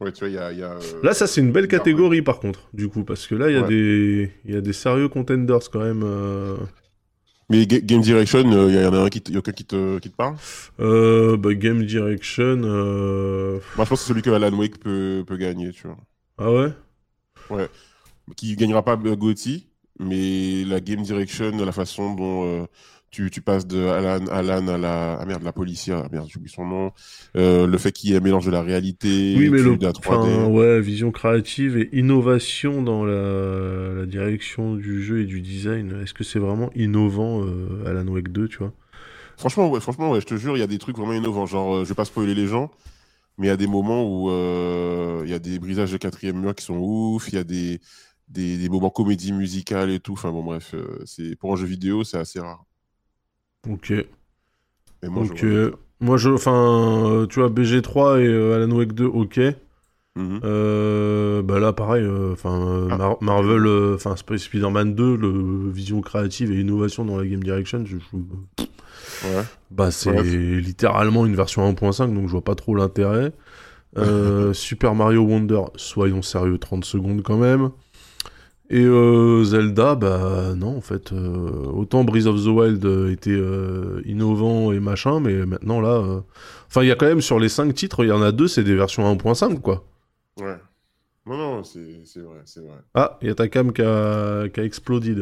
[0.00, 0.52] Ouais, tu vois, il y a.
[0.52, 3.26] il y a, euh, Là, ça, c'est une belle catégorie, par contre, du coup, parce
[3.26, 3.68] que là, il y, a Ouais.
[3.68, 4.30] des...
[4.46, 6.04] y a des sérieux contenders quand même.
[7.50, 9.64] Mais Ga- Game Direction, il y, en a un qui, te- y a aucun qui
[9.64, 10.36] te, qui te parle?
[10.80, 12.62] Euh, bah, Game Direction.
[12.64, 15.98] euh, je pense que c'est celui que Alan Wake peut, peut gagner, tu vois.
[16.38, 16.72] Ah ouais
[18.36, 22.66] Qui gagnera pas euh, Gotti, mais la Game Direction, la façon dont euh,
[23.14, 25.18] tu, tu passes de Alan, Alan à la.
[25.20, 26.92] Ah merde, la policière, ah merde, j'oublie son nom.
[27.36, 29.76] Euh, le fait qu'il y ait un mélange de la réalité, Oui, mais le.
[29.76, 30.16] de la 3D.
[30.16, 33.94] Enfin, ouais, vision créative et innovation dans la...
[33.94, 36.00] la direction du jeu et du design.
[36.02, 38.72] Est-ce que c'est vraiment innovant, euh, Alan Wake 2, tu vois?
[39.36, 41.46] Franchement, ouais, franchement, ouais, je te jure, il y a des trucs vraiment innovants.
[41.46, 42.70] Genre, je vais pas spoiler les gens,
[43.38, 46.40] mais il y a des moments où euh, il y a des brisages de quatrième
[46.40, 47.80] mur qui sont ouf, il y a des,
[48.28, 50.12] des, des moments comédie musicale et tout.
[50.12, 52.64] Enfin bon, bref, euh, c'est pour un jeu vidéo, c'est assez rare.
[53.68, 53.92] Ok.
[55.02, 58.74] Mais moi, Donc, je euh, moi, je, enfin, euh, tu vois, BG3 et euh, Alan
[58.74, 59.40] Wake 2, ok.
[60.16, 60.40] Mhm.
[61.44, 62.96] Bah là, pareil, enfin, Ah.
[62.96, 67.84] Mar- Marvel, enfin, Sp- Spider-Man 2, le vision créative et innovation dans la game direction,
[67.84, 68.64] je, je-
[69.26, 69.42] Ouais.
[69.70, 70.22] bah c'est Ouais.
[70.22, 73.32] littéralement une version 1.5, donc je vois pas trop l'intérêt.
[73.98, 77.70] Euh, Super Mario Wonder, soyons sérieux, 30 secondes quand même.
[78.70, 83.38] Et euh, Zelda, bah non, en fait, euh, autant Breath of the Wild euh, était
[84.08, 86.22] innovant et machin, mais maintenant là,
[86.66, 88.48] enfin, il y a quand même sur les 5 titres, il y en a deux,
[88.48, 89.84] c'est des versions 1.5, quoi.
[90.40, 90.56] Ouais.
[91.26, 91.80] Non, non, c'est
[92.20, 92.78] vrai, c'est vrai.
[92.94, 95.14] Ah, il y a ta cam qui a, qui a explodé.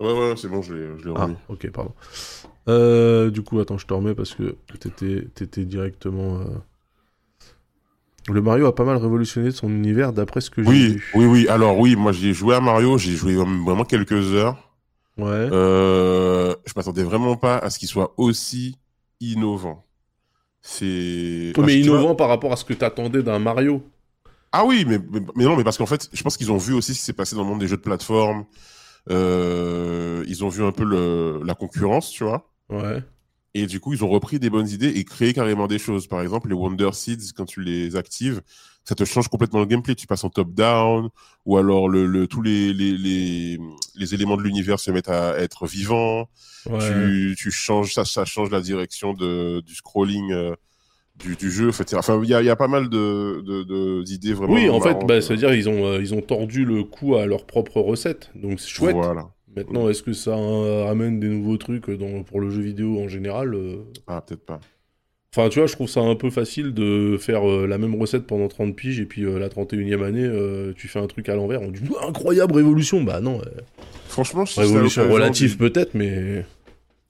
[0.00, 1.36] Ouais, ouais, c'est bon, je l'ai l'ai Ah, remis.
[1.48, 3.30] ok, pardon.
[3.30, 6.40] Du coup, attends, je te remets parce que t'étais, t'étais directement.
[8.28, 11.04] Le Mario a pas mal révolutionné son univers d'après ce que j'ai Oui, vu.
[11.14, 11.48] oui, oui.
[11.48, 14.56] Alors, oui, moi, j'ai joué à Mario, j'ai joué vraiment quelques heures.
[15.18, 15.26] Ouais.
[15.26, 18.78] Euh, je m'attendais vraiment pas à ce qu'il soit aussi
[19.20, 19.84] innovant.
[20.62, 21.52] C'est.
[21.56, 23.82] Mais vois- innovant par rapport à ce que t'attendais d'un Mario.
[24.52, 26.74] Ah oui, mais, mais, mais non, mais parce qu'en fait, je pense qu'ils ont vu
[26.74, 28.44] aussi ce qui s'est passé dans le monde des jeux de plateforme.
[29.10, 32.48] Euh, ils ont vu un peu le, la concurrence, tu vois.
[32.70, 33.02] Ouais.
[33.54, 36.06] Et du coup, ils ont repris des bonnes idées et créé carrément des choses.
[36.06, 38.40] Par exemple, les Wonder Seeds, quand tu les actives,
[38.84, 39.94] ça te change complètement le gameplay.
[39.94, 41.10] Tu passes en top-down,
[41.44, 43.58] ou alors le, le, tous les, les, les,
[43.94, 46.28] les éléments de l'univers se mettent à être vivants.
[46.64, 46.78] Ouais.
[46.78, 50.54] Tu, tu changes, ça, ça change la direction de, du scrolling euh,
[51.16, 51.68] du, du jeu.
[51.68, 51.96] etc.
[51.98, 54.54] Enfin, il y a, y a pas mal de, de, de- d'idées vraiment.
[54.54, 55.20] Oui, en fait, bah, euh.
[55.20, 58.30] ça veut dire ils ont, euh, ils ont tordu le cou à leur propre recette.
[58.34, 58.96] Donc c'est chouette.
[58.96, 59.28] Voilà.
[59.56, 63.08] Maintenant, est-ce que ça euh, ramène des nouveaux trucs dans, pour le jeu vidéo en
[63.08, 64.60] général euh, Ah, peut-être pas.
[65.34, 68.26] Enfin, tu vois, je trouve ça un peu facile de faire euh, la même recette
[68.26, 71.34] pendant 30 piges et puis euh, la 31e année, euh, tu fais un truc à
[71.34, 71.62] l'envers.
[71.62, 73.02] On dit incroyable révolution.
[73.02, 73.60] Bah non, euh,
[74.08, 76.44] Franchement, si révolution l'occasion relative peut-être, mais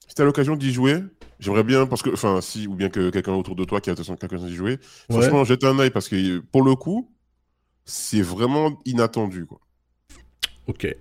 [0.07, 0.99] Si t'as l'occasion d'y jouer,
[1.39, 3.95] j'aimerais bien, parce que, enfin, si, ou bien que quelqu'un autour de toi qui a
[3.95, 4.79] quelqu'un d'y jouer, Ouais.
[5.19, 7.09] franchement, jette un œil parce que pour le coup,
[7.83, 9.59] c'est vraiment inattendu, quoi.
[10.67, 10.95] Ok.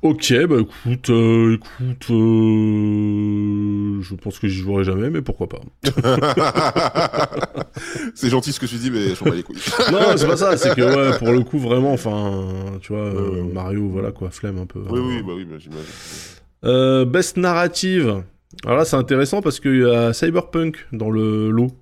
[0.00, 5.58] Ok, bah écoute, euh, écoute, euh, je pense que j'y jouerai jamais, mais pourquoi pas.
[8.14, 9.56] c'est gentil ce que tu dis, mais je m'en bats les couilles.
[9.92, 13.42] non, c'est pas ça, c'est que ouais, pour le coup, vraiment, enfin, tu vois, euh,
[13.52, 14.78] Mario, voilà quoi, flemme un peu.
[14.88, 15.88] Oui, oui, bah oui, bah, j'imagine.
[16.64, 18.22] Euh, best narrative.
[18.64, 21.72] Alors là, c'est intéressant parce qu'il y a Cyberpunk dans le lot.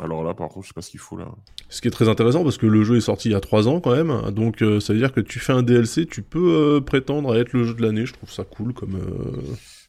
[0.00, 1.28] Alors là, par contre, je sais pas ce qu'il faut là.
[1.68, 3.68] Ce qui est très intéressant parce que le jeu est sorti il y a 3
[3.68, 4.30] ans quand même.
[4.32, 7.38] Donc euh, ça veut dire que tu fais un DLC, tu peux euh, prétendre à
[7.38, 8.04] être le jeu de l'année.
[8.04, 8.96] Je trouve ça cool comme.
[8.96, 9.40] Euh...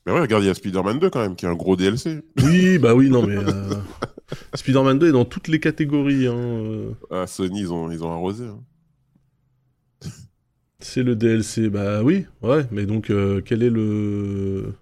[0.05, 2.21] Mais ouais, regarde, il y a Spider-Man 2 quand même, qui est un gros DLC.
[2.43, 3.37] Oui, bah oui, non, mais.
[4.53, 6.27] Spider-Man 2 est dans toutes les catégories.
[6.27, 6.93] Hein.
[7.09, 8.45] Ah, Sony, ils ont, ils ont arrosé.
[8.45, 8.59] hein.
[10.79, 11.69] C'est le DLC.
[11.69, 13.11] Bah oui, ouais, mais donc
[13.45, 14.73] quel est le.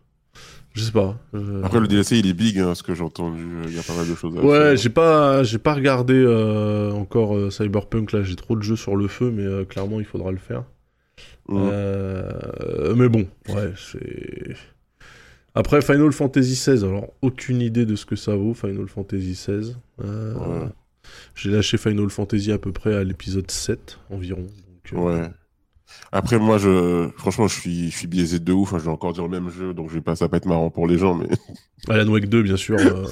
[0.74, 1.16] Je sais pas.
[1.36, 3.44] euh, Après, le DLC, il est big, hein, ce que j'ai entendu.
[3.66, 6.92] Il y a pas mal de choses à Ouais, j'ai pas, j'ai pas regardé euh,
[6.92, 10.06] encore euh, Cyberpunk là, j'ai trop de jeux sur le feu, mais euh, clairement il
[10.06, 10.64] faudra le faire.
[11.50, 14.56] Euh, mais bon, ouais, c'est.
[15.56, 19.76] Après Final Fantasy XVI, alors aucune idée de ce que ça vaut Final Fantasy XVI.
[20.04, 20.68] Euh, Ouais.
[21.36, 24.42] J'ai lâché Final Fantasy à peu près à l'épisode 7 environ.
[24.42, 25.30] donc, euh, Ouais.
[26.12, 28.74] Après, moi, je, franchement, je suis, je suis biaisé de ouf.
[28.74, 30.38] hein, Je vais encore dire le même jeu, donc je vais pas, ça va pas
[30.38, 31.28] être marrant pour les gens, mais.
[31.90, 32.78] Alan Wake 2, bien sûr.
[32.80, 33.06] euh,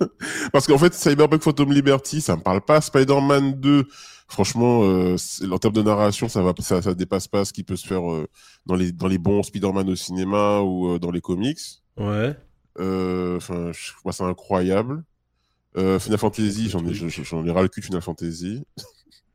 [0.52, 2.80] Parce qu'en fait, Cyberpunk Phantom Liberty, ça me parle pas.
[2.80, 3.84] Spider-Man 2,
[4.28, 5.16] franchement, euh,
[5.50, 8.08] en termes de narration, ça va, ça, ça dépasse pas ce qui peut se faire
[8.10, 8.26] euh,
[8.66, 11.58] dans les, dans les bons Spider-Man au cinéma ou euh, dans les comics.
[11.96, 12.36] ouais.
[12.78, 15.02] Enfin, je moi, c'est incroyable.
[15.76, 18.62] Euh, Final Fantasy, j'en ai, j'en- ai ras le cul de Final Fantasy.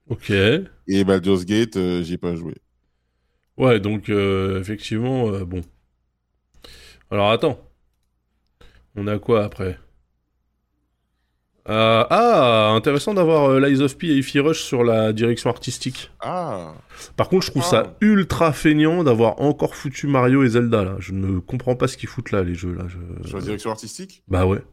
[0.09, 0.31] Ok.
[0.31, 2.55] Et Baldur's Gate, euh, j'y ai pas joué.
[3.57, 5.61] Ouais, donc euh, effectivement, euh, bon.
[7.11, 7.59] Alors attends.
[8.95, 9.77] On a quoi après?
[11.69, 16.11] Euh, Ah, intéressant d'avoir Lies of P et Ify Rush sur la direction artistique.
[16.21, 16.73] Ah,
[17.17, 17.97] Par contre, je trouve ça Ah.
[18.01, 20.95] ultra feignant d'avoir encore foutu Mario et Zelda là.
[20.99, 22.85] Je ne comprends pas ce qu'ils foutent là, les jeux là.
[22.87, 23.27] Je...
[23.27, 24.23] sur la direction artistique?
[24.27, 24.63] Bah ouais.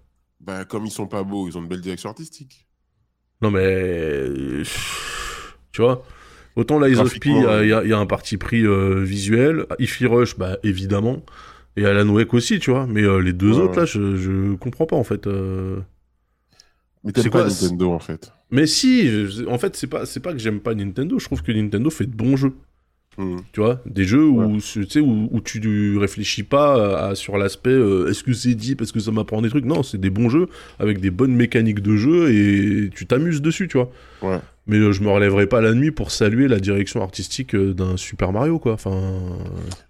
[0.40, 2.68] Bah, comme ils sont pas beaux, ils ont une belle direction artistique.
[3.42, 4.62] Non mais...
[5.73, 6.05] Tu vois
[6.57, 9.67] Autant Lies of P, il y, a- y y un parti pris euh, visuel.
[9.79, 11.23] Ify Rush, bah évidemment.
[11.77, 12.87] Et Alan Wake aussi, tu vois.
[12.87, 13.79] Mais euh, les deux Ouais, autres, ouais.
[13.81, 15.27] là, je, je comprends pas, en fait.
[15.27, 15.79] euh.
[17.03, 18.33] Mais t'aimes pas Nintendo, en fait?
[18.51, 21.19] Mais si, je- en fait, c'est pas, c'est pas que j'aime pas Nintendo.
[21.19, 22.53] Je trouve que Nintendo fait de bons jeux.
[23.19, 23.37] Hmm.
[23.53, 27.71] Tu vois Des jeux où, tu sais, où, où tu réfléchis pas à- sur l'aspect
[27.71, 29.64] euh, est-ce que c'est deep, est-ce que ça m'apprend des trucs?
[29.64, 30.49] Non, c'est des bons jeux
[30.81, 33.90] avec des bonnes mécaniques de jeu et tu t'amuses dessus, tu vois.
[34.23, 34.40] Ouais.
[34.66, 37.98] Mais euh, je me relèverai pas la nuit pour saluer la direction artistique euh, d'un
[37.98, 38.72] Super Mario, quoi.
[38.72, 39.20] Enfin.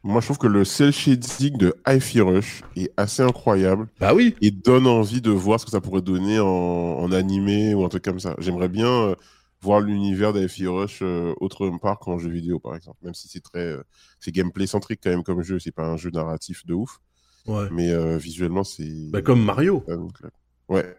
[0.03, 4.35] Moi, je trouve que le cel shading de Hi-Fi Rush est assez incroyable Bah oui
[4.41, 7.89] et donne envie de voir ce que ça pourrait donner en, en animé ou un
[7.89, 8.35] truc comme ça.
[8.39, 9.15] J'aimerais bien euh,
[9.63, 12.99] voir l'univers d'Hi-Fi Rush euh, autre part qu'en jeu vidéo, par exemple.
[13.03, 13.83] Même si c'est très, euh,
[14.19, 16.99] c'est gameplay centrique quand même comme jeu, c'est pas un jeu narratif de ouf,
[17.47, 17.69] Ouais.
[17.71, 19.11] mais visuellement c'est.
[19.13, 19.85] Bah comme Mario.
[20.69, 20.97] Ouais.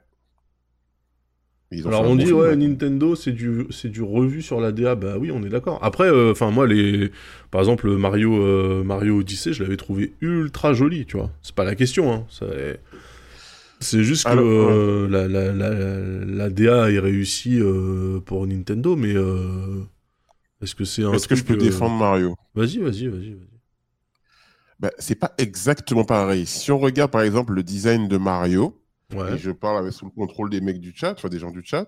[1.75, 2.55] Et ils ont Alors on dit ouais.
[2.55, 5.79] Nintendo c'est du c'est du revu sur la DA bah oui on est d'accord.
[5.83, 7.11] Après enfin moi les
[7.51, 11.63] par exemple Mario euh, Mario Odyssey je l'avais trouvé ultra joli tu vois c'est pas
[11.65, 12.25] la question hein
[13.81, 15.69] c'est juste que Alors, euh, la, la, la,
[16.25, 19.83] la DA est réussie euh, pour Nintendo mais euh,
[20.61, 22.35] est-ce que c'est un Est-ce que je peux euh, défendre Mario?
[22.55, 23.59] Vas-y vas-y vas-y vas-y.
[24.79, 26.45] bah, C'est pas exactement pareil.
[26.45, 28.75] Si on regarde par exemple le design de Mario,
[29.13, 29.35] Ouais.
[29.35, 31.63] et je parle avec sous le contrôle des mecs du chat, enfin des gens du
[31.63, 31.87] chat,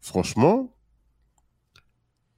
[0.00, 0.74] franchement,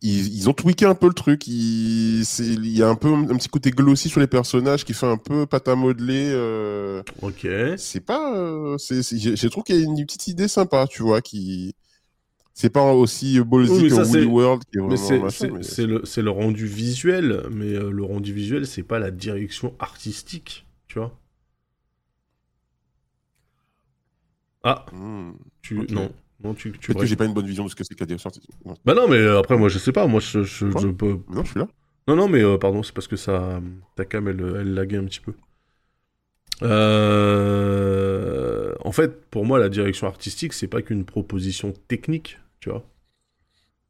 [0.02, 1.46] ils, ils ont tweaké un peu le truc.
[1.46, 2.22] Il
[2.66, 5.46] y a un peu un petit côté glossy sur les personnages qui fait un peu
[5.46, 6.30] pâte à modeler.
[6.32, 7.46] euh, Ok.
[7.76, 8.36] c'est pas.
[8.36, 11.74] euh, c'est je trouve qu'il y a une petite idée sympa, tu vois, qui.
[12.54, 14.96] C'est pas aussi ballsy Oui, que Woolly World qui est Mais
[15.86, 20.66] le, c'est le rendu visuel, mais euh, le rendu visuel, c'est pas la direction artistique,
[20.88, 21.12] tu vois.
[24.68, 25.30] Ah, Hmm.
[25.62, 25.74] tu...
[25.92, 26.10] Non,
[26.42, 26.72] non, tu...
[26.72, 28.40] tu Peut-être que j'ai pas une bonne vision de ce que c'est dire sorti.
[28.64, 31.50] Non, Bah non, mais euh, après, moi, je sais pas, moi, je, je, non, je
[31.50, 31.68] suis là.
[32.08, 33.60] Non, non, mais euh, pardon, c'est parce que ça...
[33.94, 35.34] Ta cam, elle, elle laguait un petit peu.
[37.16, 38.74] Euh...
[38.84, 42.84] En fait, pour moi, la direction artistique, c'est pas qu'une proposition technique, tu vois.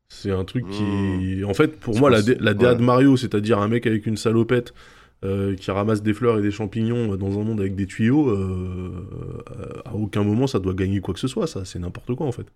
[0.08, 1.42] C'est un truc qui...
[1.44, 2.76] En fait, pour moi, la, la DA ouais.
[2.76, 4.72] de Mario, c'est-à-dire un mec avec une salopette
[5.56, 9.42] qui ramasse des fleurs et des champignons euh, dans un monde avec des tuyaux, euh,
[9.50, 12.26] euh, à aucun moment ça doit gagner quoi que ce soit, ça, c'est n'importe quoi
[12.26, 12.46] en fait.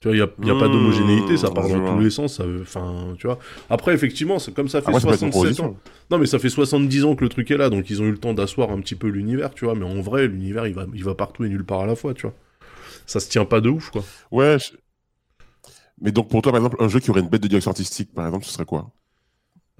[0.00, 2.10] Tu vois, il n'y a, y a pas Mmh, d'homogénéité, ça part dans tous les
[2.10, 3.38] sens, enfin, tu vois.
[3.68, 5.76] Après, effectivement, c'est comme ça fait Après, ça peut être une 67 ans.
[6.10, 8.12] Non, mais ça fait 70 ans que le truc est là, donc ils ont eu
[8.12, 9.74] le temps d'asseoir un petit peu l'univers, tu vois.
[9.74, 12.14] Mais en vrai, l'univers, il va, il va partout et nulle part à la fois,
[12.14, 12.34] tu vois.
[13.06, 14.08] Ça se tient pas de ouf, quoi.
[14.30, 14.58] Ouais.
[14.58, 14.76] je-
[16.00, 18.12] Mais donc pour toi, par exemple, un jeu qui aurait une bête de direction artistique,
[18.14, 18.92] par exemple, ce serait quoi?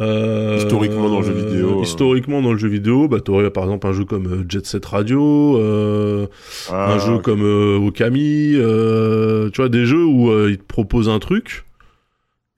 [0.00, 1.82] Euh, Historiquement dans le jeu vidéo, euh.
[1.82, 4.86] Historiquement dans le jeu vidéo, bah t'aurais par exemple un jeu comme euh, Jet Set
[4.86, 6.26] Radio, euh,
[6.70, 10.62] Ah, un jeu comme euh, Okami, euh, tu vois des jeux où euh, ils te
[10.64, 11.64] proposent un truc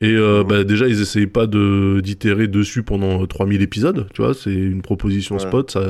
[0.02, 4.20] et euh, bah, déjà ils essayent pas de d'itérer dessus pendant euh, 3000 épisodes, tu
[4.22, 5.40] vois, c'est une proposition Ouais.
[5.40, 5.80] spot, ça.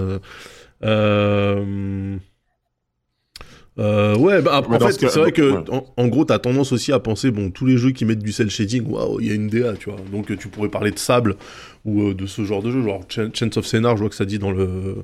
[3.79, 4.17] Euh...
[4.17, 5.71] ouais, bah, en fait, ce c'est vrai que, ouais.
[5.71, 8.33] en, en gros, t'as tendance aussi à penser, bon, tous les jeux qui mettent du
[8.33, 9.99] cel shading, waouh, il y a une DA, tu vois.
[10.13, 11.37] Donc, tu pourrais parler de Sable
[11.85, 14.17] ou euh, de ce genre de jeu, genre Ch- Chance of Scénar, je vois que
[14.17, 14.97] ça dit dans le,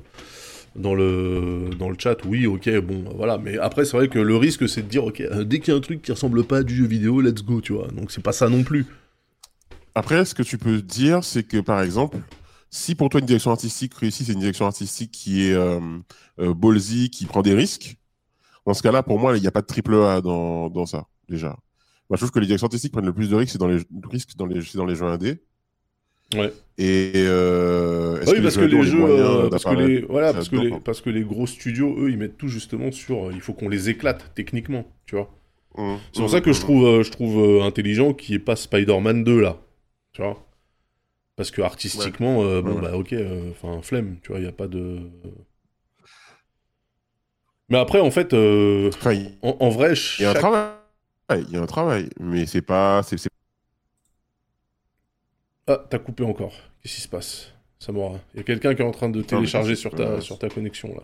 [0.75, 3.37] dans le, dans le chat, oui, ok, bon, voilà.
[3.37, 5.75] Mais après, c'est vrai que le risque, c'est de dire, ok, euh, dès qu'il y
[5.75, 7.87] a un truc qui ressemble pas à du jeu vidéo, let's go, tu vois.
[7.87, 8.85] Donc, c'est pas ça non plus.
[9.95, 12.17] Après, ce que tu peux dire, c'est que par exemple,
[12.69, 15.79] si pour toi une direction artistique réussie, c'est une direction artistique qui est euh,
[16.39, 17.97] ballsy, qui prend des risques,
[18.67, 21.07] dans ce cas-là, pour moi, il n'y a pas de triple A dans, dans ça,
[21.29, 21.57] déjà.
[22.09, 23.81] Moi, je trouve que les directions artistiques prennent le plus de risques, c'est dans les
[24.11, 25.41] risques dans les, dans les jeux indés.
[26.35, 26.51] Ouais.
[26.77, 30.57] Et euh, Ah oui, parce que les jeux, euh, parce que les, voilà, parce que
[30.57, 33.53] les, parce que les gros studios, eux, ils mettent tout justement sur, euh, il faut
[33.53, 35.29] qu'on les éclate techniquement, tu vois.
[35.77, 36.61] Mmh, C'est pour mmh, ça que je mmh.
[36.63, 39.57] trouve, euh, je trouve euh, intelligent qu'il n'y ait pas Spider-Man 2 là.
[40.11, 40.45] Tu vois
[41.37, 44.49] Parce que artistiquement, euh, bon Ouais, bah ok, euh, enfin flemme, tu vois, il n'y
[44.49, 44.99] a pas de.
[47.69, 50.73] Mais après, en fait, euh, Enfin, en, en vrai, il y a un chaque- travail.
[51.31, 53.01] Il y a un travail, mais c'est pas.
[55.67, 56.53] Ah, t'as coupé encore.
[56.81, 57.51] Qu'est-ce qui se passe?
[57.79, 60.49] Samora Il y a quelqu'un qui est en train de télécharger sur ta, sur ta
[60.49, 61.03] connexion là.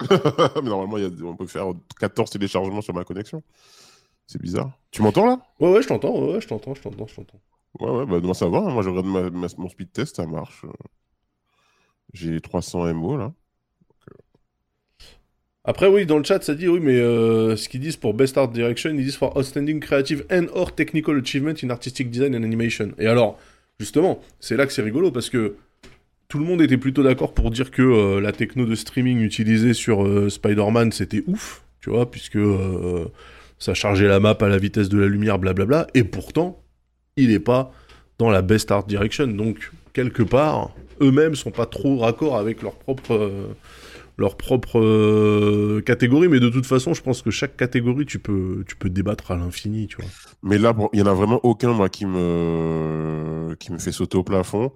[0.62, 1.66] mais normalement, y a- on peut faire
[1.98, 3.42] 14 téléchargements sur ma connexion.
[4.26, 4.72] C'est bizarre.
[4.90, 5.38] Tu m'entends là?
[5.60, 7.40] Ouais, ouais, je t'entends, ouais, je t'entends, je t'entends, je t'entends.
[7.80, 8.58] Ouais, ouais, bah moi ça va.
[8.58, 8.70] hein.
[8.70, 10.64] Moi je regarde ma- ma- mon speed test, ça marche.
[12.12, 13.32] J'ai 300 MO là.
[15.66, 18.36] Après, oui, dans le chat, ça dit, oui, mais euh, ce qu'ils disent pour Best
[18.36, 22.42] Art Direction, ils disent for Outstanding Creative and or Technical Achievement in Artistic Design and
[22.42, 22.90] Animation.
[22.98, 23.38] Et alors,
[23.80, 25.54] justement, c'est là que c'est rigolo, parce que
[26.28, 29.72] tout le monde était plutôt d'accord pour dire que euh, la techno de streaming utilisée
[29.72, 32.38] sur euh, Spider-Man, c'était ouf, tu vois, puisque
[33.58, 36.62] ça chargeait la map à la vitesse de la lumière, blablabla, et pourtant,
[37.16, 37.72] il est pas
[38.18, 39.28] dans la Best Art Direction.
[39.28, 43.32] Donc, quelque part, eux-mêmes sont pas trop raccord avec leur propre...
[44.16, 48.64] leur propre euh, catégorie, mais de toute façon, je pense que chaque catégorie, tu peux,
[48.68, 50.10] tu peux débattre à l'infini, tu vois.
[50.42, 53.92] Mais là, bon, il y en a vraiment aucun moi qui me qui me fait
[53.92, 54.72] sauter au plafond.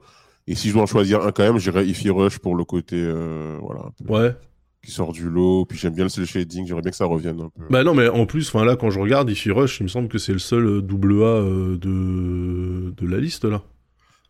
[0.46, 2.96] Et si je dois en choisir un quand même, j'irais Ify Rush pour le côté
[2.98, 4.34] euh, voilà Ouais.
[4.82, 5.66] qui sort du lot.
[5.66, 6.66] Puis j'aime bien le cel shading.
[6.66, 7.64] J'aimerais bien que ça revienne un peu.
[7.70, 10.08] Bah non, mais en plus, enfin là, quand je regarde Ify Rush, il me semble
[10.08, 13.62] que c'est le seul euh, double A euh, de, de la liste, là.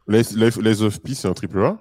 [0.09, 1.79] Lies, of P, c'est un triple A?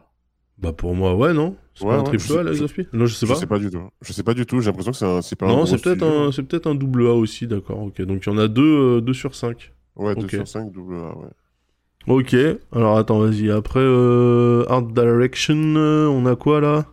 [0.60, 2.88] Bah pour moi, ouais, non C'est Ouais, pas un ouais, triple A, je- Sophie?
[2.94, 3.38] Non, je sais Je pas.
[3.40, 3.80] sais pas du tout.
[4.02, 4.60] Je sais pas du tout.
[4.60, 7.06] J'ai l'impression que c'est un- pas un Non, c'est peut-être un, c'est peut-être un double
[7.08, 8.02] A aussi, d'accord, ok.
[8.02, 9.72] Donc il y en a deux, euh, deux sur 5.
[9.96, 10.30] Ouais, 2 Ok.
[10.32, 11.16] sur 5 double A.
[11.18, 11.28] Ouais.
[12.08, 12.36] Ok,
[12.72, 13.52] alors attends, vas-y.
[13.52, 16.86] Après, euh, Art Direction, euh, on a quoi là?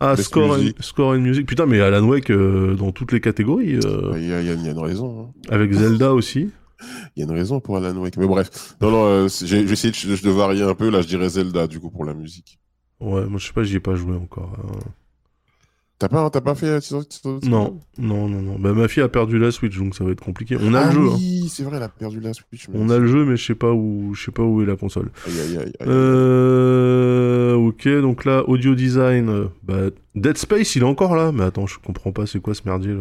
[0.00, 0.76] Ah, Best score and, music.
[0.80, 1.46] score and Music.
[1.46, 3.80] Putain, mais Alan Wake euh, dans toutes les catégories.
[3.84, 5.22] euh, Il y, a, y y une raison.
[5.28, 5.32] hein.
[5.50, 6.50] Avec Zelda aussi.
[7.16, 8.16] Il y a une raison pour Alan Wake.
[8.16, 8.76] Mais bref.
[8.80, 10.88] Non, non, j'ai essayé de, de varier un peu.
[10.88, 12.60] Là, je dirais Zelda, du coup, pour la musique.
[13.00, 14.52] Ouais, moi je sais pas, j'y ai pas joué encore.
[14.58, 14.78] hein.
[16.00, 18.56] T'as pas, t'as pas fait euh, Tears of- Non, non, non, non.
[18.56, 20.56] Bah, ma fille a perdu la Switch, donc ça va être compliqué.
[20.60, 21.08] On a ah le jeu.
[21.10, 21.46] hein.
[21.48, 22.68] c'est vrai, elle a perdu la Switch.
[22.68, 24.66] mais- On a le jeu, mais je sais pas où, je sais pas où est
[24.66, 25.10] la console.
[25.26, 25.88] Aïe, aïe, aïe, aïe.
[25.88, 29.28] Euh, ok, donc là, audio design.
[29.28, 31.32] euh, Bah, Dead Space, il est encore là.
[31.32, 33.00] Mais attends, je comprends pas, c'est quoi ce merdier là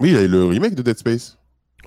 [0.00, 1.36] Oui, il y a le remake de Dead Space.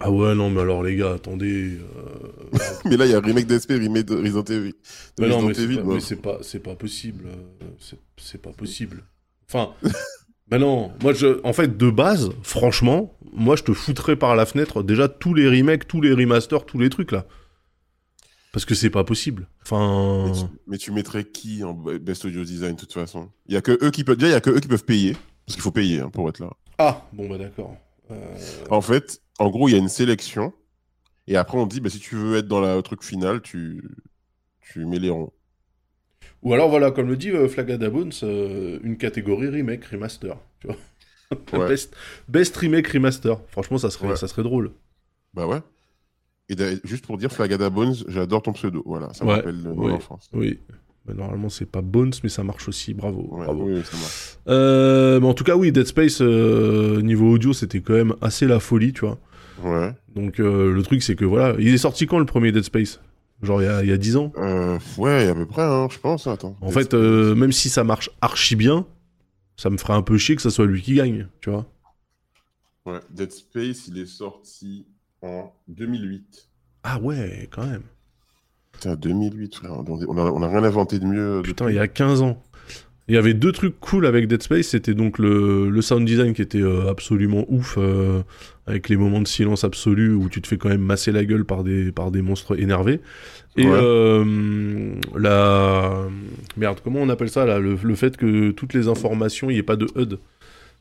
[0.03, 1.77] Ah ouais, non, mais alors les gars, attendez.
[1.77, 4.73] euh, mais là, il y a remake Dead Space, remake de Resident Evil.
[5.17, 7.25] de Mais non, mais c'est pas, mais c'est pas, c'est pas possible.
[7.27, 9.03] euh, C'est, c'est pas possible.
[9.47, 9.73] Enfin,
[10.47, 10.91] bah non.
[11.01, 15.07] Moi, je, en fait, de base, franchement, moi, je te foutrais par la fenêtre déjà
[15.07, 17.25] tous les remakes, tous les remasters, tous les trucs là.
[18.53, 19.47] Parce que c'est pas possible.
[19.63, 23.29] Enfin, Mais tu, mais tu mettrais qui en Best Audio Design, de toute façon?
[23.47, 24.17] Il y a que eux qui peuvent.
[24.17, 25.13] Déjà, il y a que eux qui peuvent payer.
[25.45, 26.49] Parce qu'il faut payer hein, pour être là.
[26.77, 27.77] ah, bon bah d'accord.
[28.11, 28.37] Euh,
[28.69, 30.53] En fait, en gros, il y a une sélection.
[31.27, 33.83] Et après, on dit, bah, si tu veux être dans la- le truc final, tu,
[34.61, 35.33] tu mets les ronds.
[36.43, 40.37] Ou alors voilà, comme le dit euh, Flagada Bones, euh, une catégorie remake, remaster.
[40.59, 40.77] Tu vois
[41.53, 41.67] Ouais.
[41.67, 41.95] best,
[42.27, 43.39] best remake, remaster.
[43.49, 44.15] Franchement, ça serait, Ouais.
[44.15, 44.71] ça serait drôle.
[45.33, 45.61] Bah ouais.
[46.49, 48.83] Et juste pour dire, Flagada Bones, j'adore ton pseudo.
[48.85, 49.91] Voilà, ça Ouais, rappelle mon oui.
[49.91, 50.29] enfance.
[50.33, 50.59] Oui.
[51.07, 52.93] Normalement, c'est pas Bones, mais ça marche aussi.
[52.93, 53.27] Bravo.
[53.31, 53.65] Ouais, bravo.
[53.65, 54.37] oui, ça marche.
[54.47, 58.45] Euh, mais en tout cas, oui, Dead Space, euh, niveau audio, c'était quand même assez
[58.47, 59.17] la folie, tu vois.
[59.63, 59.93] Ouais.
[60.15, 61.55] Donc, euh, le truc, c'est que voilà.
[61.59, 62.99] Il est sorti quand le premier Dead Space?
[63.41, 64.31] Genre, il y a, il y a 10 ans?
[64.97, 66.27] Ouais, à peu près, hein, je pense.
[66.27, 66.55] Attends.
[66.61, 68.85] En fait, même si ça marche archi bien,
[69.57, 71.65] ça me ferait un peu chier que ça soit lui qui gagne, tu vois.
[72.85, 74.87] Ouais, Dead Space, il est sorti
[75.21, 76.49] en 2008.
[76.83, 77.83] Ah ouais, quand même.
[78.81, 79.71] Putain, 2008, frère.
[79.87, 81.41] On a, on a rien inventé de mieux.
[81.43, 82.41] Putain, il y a 15 ans.
[83.07, 86.33] Il y avait deux trucs cool avec Dead Space, c'était donc le, le, sound design
[86.33, 88.21] qui était euh, absolument ouf, euh,
[88.67, 91.43] avec les moments de silence absolu où tu te fais quand même masser la gueule
[91.43, 93.01] par des, par des monstres énervés.
[93.57, 93.71] Et Ouais.
[93.73, 96.07] euh, la...
[96.57, 97.59] Merde, comment on appelle ça là?
[97.59, 100.17] Le, le fait que toutes les informations, il n'y ait pas de HUD.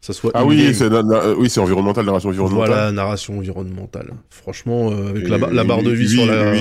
[0.03, 0.89] Ça soit Ah oui, c'est
[1.37, 2.69] oui, c'est environnemental, narration environnementale.
[2.69, 4.13] Voilà, narration environnementale.
[4.31, 6.55] Franchement, euh, avec la, ba- la barre de vie sur la,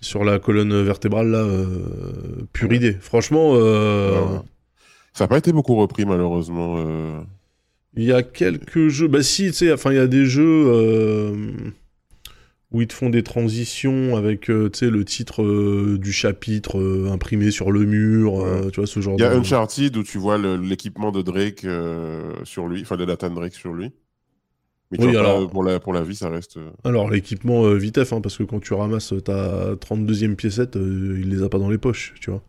[0.00, 1.66] sur la colonne vertébrale, là, euh,
[2.52, 2.96] pure idée.
[3.00, 4.38] Franchement, euh, Ouais.
[5.14, 6.82] Ça n'a pas été beaucoup repris, malheureusement.
[7.96, 9.06] il y a quelques jeux.
[9.08, 11.62] Bah, si, tu sais, enfin, il y a des jeux
[12.72, 17.50] où ils te font des transitions avec, euh, le titre euh, du chapitre euh, imprimé
[17.50, 19.38] sur le mur, euh, tu vois, ce genre Il y a de.
[19.38, 21.66] Uncharted où tu vois l'équipement de Drake
[22.44, 23.92] sur lui, enfin de Nathan Drake sur lui.
[24.90, 26.58] Mais tu Oui, vois alors- pour, la, pour la vie, ça reste.
[26.84, 31.48] Alors, l'équipement vitef, hein, parce que quand tu ramasses ta 32e piécette, il les a
[31.48, 32.42] pas dans les poches, tu vois.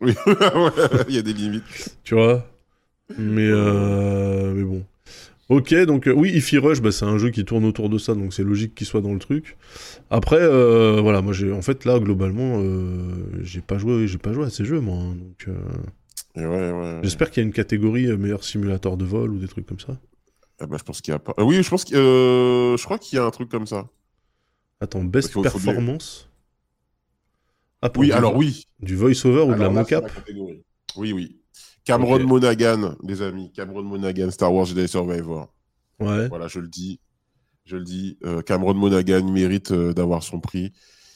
[0.00, 0.12] Oui,
[1.08, 1.96] il y a des limites.
[2.04, 2.46] tu vois?
[3.18, 4.84] Mais, mais bon.
[5.50, 8.14] Ok, donc euh, oui, Ify Rush, bah, c'est un jeu qui tourne autour de ça,
[8.14, 9.56] donc c'est logique qu'il soit dans le truc.
[10.10, 14.32] Après, euh, voilà, moi j'ai, en fait là globalement, euh, j'ai pas joué, j'ai pas
[14.32, 14.96] joué à ces jeux moi.
[14.96, 15.54] hein, donc euh,
[16.36, 17.00] Et ouais, ouais.
[17.02, 19.80] j'espère qu'il y a une catégorie euh, meilleur simulateur de vol ou des trucs comme
[19.80, 19.96] ça.
[20.60, 21.34] Ah bah, je pense qu'il y a pas.
[21.38, 23.88] Oui, je pense euh, je crois qu'il y a un truc comme ça.
[24.80, 26.28] Attends, best Faut- faut performance?
[27.82, 28.64] Ah, Oui, du- alors oui.
[28.80, 30.04] Du voice-over ou de la mocap.
[30.96, 31.40] Oui, oui.
[31.84, 32.20] Cameron.
[32.20, 33.52] Monaghan, les amis.
[33.52, 35.52] Cameron Monaghan, Star Wars Jedi Survivor.
[36.00, 36.28] Ouais.
[36.28, 36.98] Voilà, je le dis.
[37.64, 38.18] Je le dis.
[38.24, 40.72] Euh, Cameron Monaghan mérite euh, d'avoir son prix.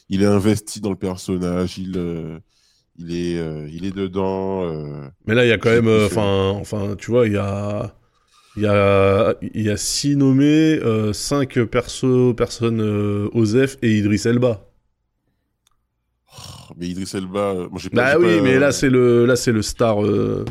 [0.08, 1.78] Il est investi dans le personnage.
[1.78, 2.38] Il, euh,
[2.98, 4.62] il, est, il est dedans.
[5.26, 7.94] Mais là, il y a quand même, enfin, enfin, tu vois, il y a,
[8.56, 10.80] il y a, il y a six nommés,
[11.12, 12.80] cinq perso, personnes
[13.34, 14.67] Osef et Idriss Elba.
[16.78, 18.14] Mais Idriss Elba, euh, moi j'ai pas.
[18.14, 20.04] Bah oui, pas- mais là c'est le, là c'est le star.
[20.04, 20.44] euh,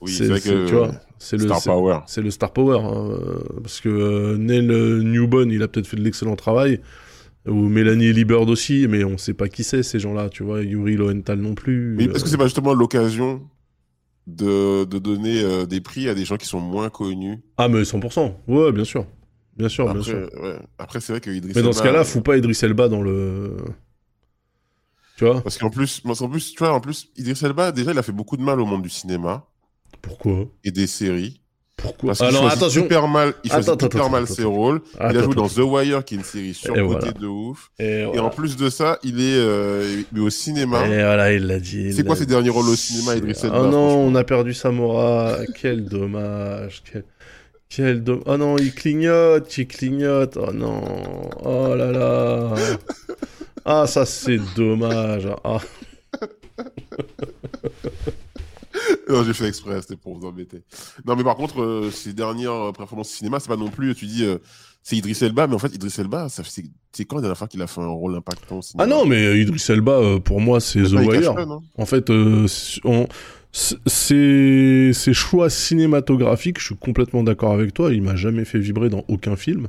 [0.00, 0.66] Oui, c'est vrai que.
[0.66, 1.98] tu vois, c'est le, Star Power.
[2.06, 4.66] c'est le star power, hein, euh, parce que Neil
[5.04, 6.80] Newbon, il a peut-être fait de l'excellent travail,
[7.46, 10.96] ou Mélanie Liberd aussi, mais on sait pas qui c'est ces gens-là, tu vois, Yuri
[10.96, 11.94] Lowenthal non plus.
[11.96, 13.42] Mais euh, est-ce que c'est pas justement l'occasion
[14.26, 17.38] de, de donner euh, des prix à des gens qui sont moins connus?
[17.58, 19.06] Ah mais 100%, ouais, bien sûr,
[19.56, 20.28] bien sûr, bien Après, sûr.
[20.42, 20.58] ouais.
[20.78, 22.88] Après c'est vrai que Idriss Mais dans Elba, ce cas-là, euh, fous pas Idriss Elba
[22.88, 23.56] dans le.
[25.16, 27.92] Tu vois Parce qu'en plus, parce qu'en plus, tu vois, en plus, Idriss Elba, déjà,
[27.92, 29.44] il a fait beaucoup de mal au monde du cinéma
[30.02, 31.40] Pourquoi et des séries.
[31.76, 32.82] Pourquoi Parce qu'il Alors attention.
[32.82, 34.80] super mal, il Attends, super attends, mal ses rôles.
[34.94, 35.48] il a joué dans.
[35.48, 37.12] The Wire, qui est une série surcotée voilà.
[37.12, 37.70] de ouf.
[37.80, 38.24] Et, Et voilà.
[38.24, 40.84] en plus de ça, il est euh, mais au cinéma.
[40.86, 41.92] Et voilà, il l'a dit.
[41.92, 43.18] C'est quoi ses derniers rôles au cinéma, dit.
[43.18, 45.38] Idriss Elba Oh non, on a perdu Samora.
[45.60, 46.82] Quel dommage.
[46.90, 47.04] Quel,
[47.68, 50.36] quel do- Oh non, il clignote, il clignote.
[50.40, 50.80] Oh non.
[51.44, 52.54] Oh là là.
[53.64, 55.28] Ah, ça c'est dommage.
[55.44, 55.58] Ah.
[59.08, 60.62] Non, j'ai fait exprès, c'était pour vous embêter.
[61.06, 64.06] Non, mais par contre, euh, ses dernières euh, performances cinéma, c'est pas non plus, tu
[64.06, 64.38] dis, euh,
[64.82, 67.66] c'est Idriss Elba, mais en fait, Idriss Elba, c'est quand la dernière fois qu'il a
[67.66, 68.84] fait un rôle impactant au cinéma?
[68.84, 71.58] Ah non, mais euh, Idriss Elba, euh, pour moi, c'est The Maintenant, il Wire.
[71.78, 73.06] En fait, on-
[73.52, 77.92] ces ces choix cinématographiques, je suis complètement d'accord avec toi.
[77.94, 79.68] Il m'a jamais fait vibrer dans aucun film.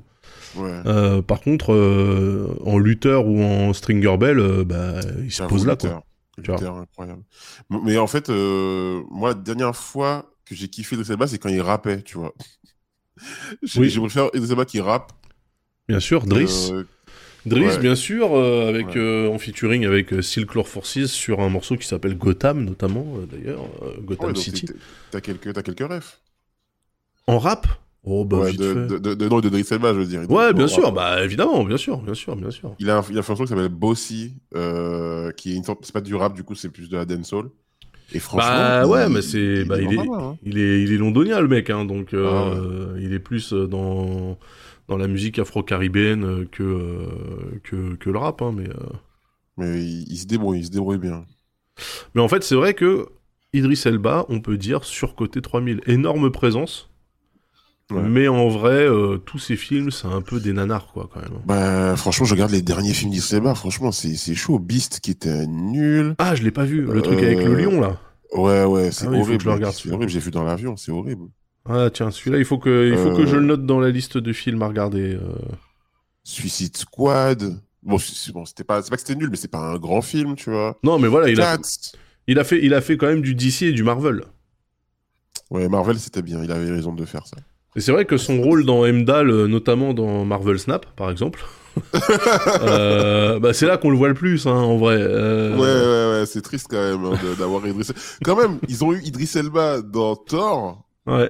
[0.55, 0.81] Ouais.
[0.85, 5.65] Euh, par contre, euh, en lutteur ou en stringer bell, euh, bah, il se pose
[5.65, 6.03] là, quoi.
[6.37, 7.23] Incroyable.
[7.69, 12.01] Mais en fait, moi, la dernière fois que j'ai kiffé Elba, c'est quand il rappait,
[12.01, 12.33] tu vois.
[13.77, 13.89] Oui.
[13.89, 15.13] j'ai préféré Idriss Elba qui rappe.
[15.87, 16.73] Bien sûr, Driss.
[17.45, 17.79] Driss, ouais.
[17.79, 18.97] bien sûr, euh, avec, Ouais.
[18.97, 23.05] euh, en featuring avec euh, Silk Lord Forces sur un morceau qui s'appelle Gotham, notamment,
[23.31, 23.61] d'ailleurs,
[24.01, 24.67] Gotham ouais, City.
[25.11, 26.19] T'as quelques, t'as quelques refs.
[27.27, 27.67] En rap?
[28.05, 30.21] Oh, bah, Ouais, de, de, de, de- non, de Idriss Elba, je veux dire.
[30.29, 32.75] Ouais, En bien sûr, bah, évidemment, bien sûr, bien sûr, bien sûr.
[32.79, 35.63] Il a, un- il a fait un son qui s'appelle Bossy, euh, qui est une
[35.63, 37.49] sorte, c'est pas du rap, du coup, c'est plus de la dancehall.
[38.11, 38.49] Et franchement.
[38.49, 40.37] Bah ouais, il- mais c'est, bah, il est, mal, hein.
[40.43, 43.67] il est, il est londonien le mec, hein, donc euh, Ah il est plus euh,
[43.67, 44.37] dans
[44.87, 48.69] dans la musique afro-caribéenne que, euh, que que le rap, hein, mais
[49.57, 51.25] Mais il, il se débrouille, il se débrouille bien.
[52.13, 53.07] mais en fait c'est vrai que
[53.53, 56.89] Idriss Elba, on peut dire surcoté 3000, énorme présence,
[57.91, 58.01] Ouais.
[58.01, 61.39] mais en vrai euh, tous ces films c'est un peu des nanars quoi quand même.
[61.45, 64.57] Bah, franchement, je regarde les derniers films d'Idriss Elba, franchement, c'est chaud.
[64.57, 66.15] Beast qui était nul.
[66.17, 67.99] Ah je l'ai pas vu, le truc avec le Euh, lion là.
[68.33, 69.41] Ouais, ouais, c'est Ah oui, il faut que horrible.
[69.43, 71.27] je le regarde, C'est horrible, j'ai vu dans l'avion, c'est horrible.
[71.67, 73.91] Ah tiens celui-là il faut que il faut Euh, que je le note dans la
[73.91, 75.13] liste de films à regarder.
[75.13, 75.35] euh.
[76.23, 77.59] Suicide Squad.
[77.83, 80.35] Bon, c'est- bon c'était pas, pas que c'était nul, mais c'est pas un grand film,
[80.35, 80.75] tu vois.
[80.83, 81.55] Non mais voilà il a
[82.27, 84.23] il a fait il a fait quand même du DC et du Marvel.
[85.51, 87.37] Ouais, Marvel, c'était bien, il avait raison de faire ça.
[87.75, 91.43] Et c'est vrai que son rôle dans Heimdall, euh, notamment dans Marvel Snap, par exemple,
[92.61, 94.95] euh, bah, c'est là qu'on le voit le plus, hein, en vrai.
[94.97, 95.61] Euh, Ouais,
[96.13, 97.89] ouais, ouais, c'est triste quand même hein, d'avoir Idris.
[98.23, 101.29] Quand même, ils ont eu Idris Elba dans Thor Ouais,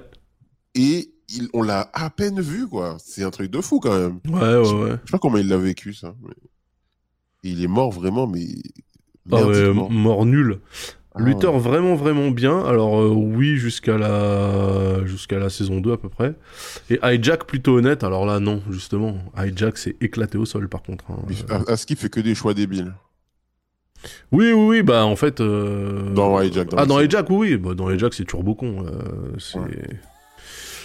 [0.74, 2.96] et il- on l'a à peine vu, quoi.
[3.04, 4.20] C'est un truc de fou quand même.
[4.28, 4.56] ouais, ouais.
[4.58, 4.90] ouais.
[5.04, 6.14] Je sais pas comment il l'a vécu, ça.
[6.22, 6.34] mais-
[7.42, 8.46] il est mort vraiment, mais.
[9.32, 10.60] Ah ouais, mort nul.
[11.18, 11.58] Ah Luther ouais.
[11.60, 12.60] vraiment vraiment bien.
[12.64, 16.34] Alors euh, oui jusqu'à la jusqu'à la saison 2 à peu près.
[16.90, 18.04] Et Hijack plutôt honnête.
[18.04, 19.16] Alors là non justement.
[19.36, 21.04] Hijack s'est éclaté au sol par contre.
[21.10, 21.76] hein.
[21.76, 22.92] Ce qu'il fait que des choix débiles.
[24.30, 25.40] Oui oui oui bah en fait.
[25.40, 27.00] euh, Dans Hijack, dans ah dans.
[27.00, 27.56] Hijack oui oui.
[27.56, 28.84] Bah, dans Hijack c'est turbo con.
[28.86, 29.88] euh, c'est Ouais.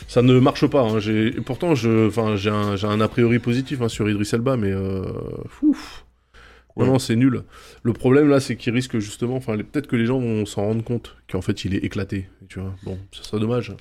[0.08, 0.82] ça ne marche pas.
[0.84, 1.00] hein.
[1.00, 4.56] J'ai pourtant je enfin j'ai un j'ai un a priori positif hein, sur Idris Elba
[4.58, 5.04] mais euh...
[5.62, 6.06] ouf.
[6.78, 7.44] Non, non, c'est nul.
[7.84, 10.84] Le problème là, c'est qu'il risque justement, enfin, peut-être que les gens vont s'en rendre
[10.84, 12.30] compte qu'en fait il est éclaté.
[12.48, 13.74] Tu vois, bon, ça serait dommage.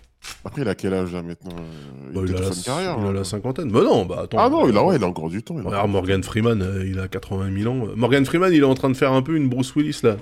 [0.44, 1.56] Après, il a quel âge là maintenant?
[1.58, 2.96] Euh, Bah, Il a la, carrière.
[2.98, 3.12] il a hein.
[3.12, 3.70] la cinquantaine.
[3.70, 4.38] Bah non, bah attends.
[4.38, 5.54] Ah non, il a, ouais, il a encore du temps.
[5.54, 7.88] il a Regarde encore Morgan Freeman, euh, il a 80 000 ans.
[7.96, 10.16] Morgan Freeman, il est en train de faire un peu une Bruce Willis là.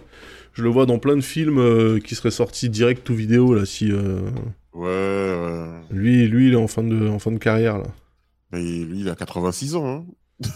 [0.52, 3.64] Je le vois dans plein de films euh, qui seraient sortis direct tout vidéo là.
[3.64, 4.30] Si euh,
[4.72, 5.66] Ouais, ouais.
[5.90, 7.86] lui, lui, il est en fin de, en fin de carrière là.
[8.52, 9.86] Mais lui, il a 86 ans.
[9.86, 10.04] Hein.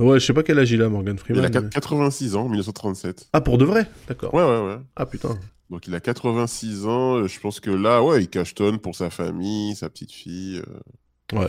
[0.00, 1.44] Ouais, je sais pas quel âge il a Morgan Il Freeman.
[1.44, 3.28] a mais- 86 ans, 1937.
[3.32, 4.32] Ah pour de vrai, d'accord.
[4.34, 4.78] Ouais, ouais, ouais.
[4.96, 5.38] Ah putain.
[5.70, 7.16] Donc il a 86 ans.
[7.18, 10.60] euh, Je pense que là, ouais, il cachetonne pour sa famille, sa petite fille.
[11.32, 11.48] euh, Ouais.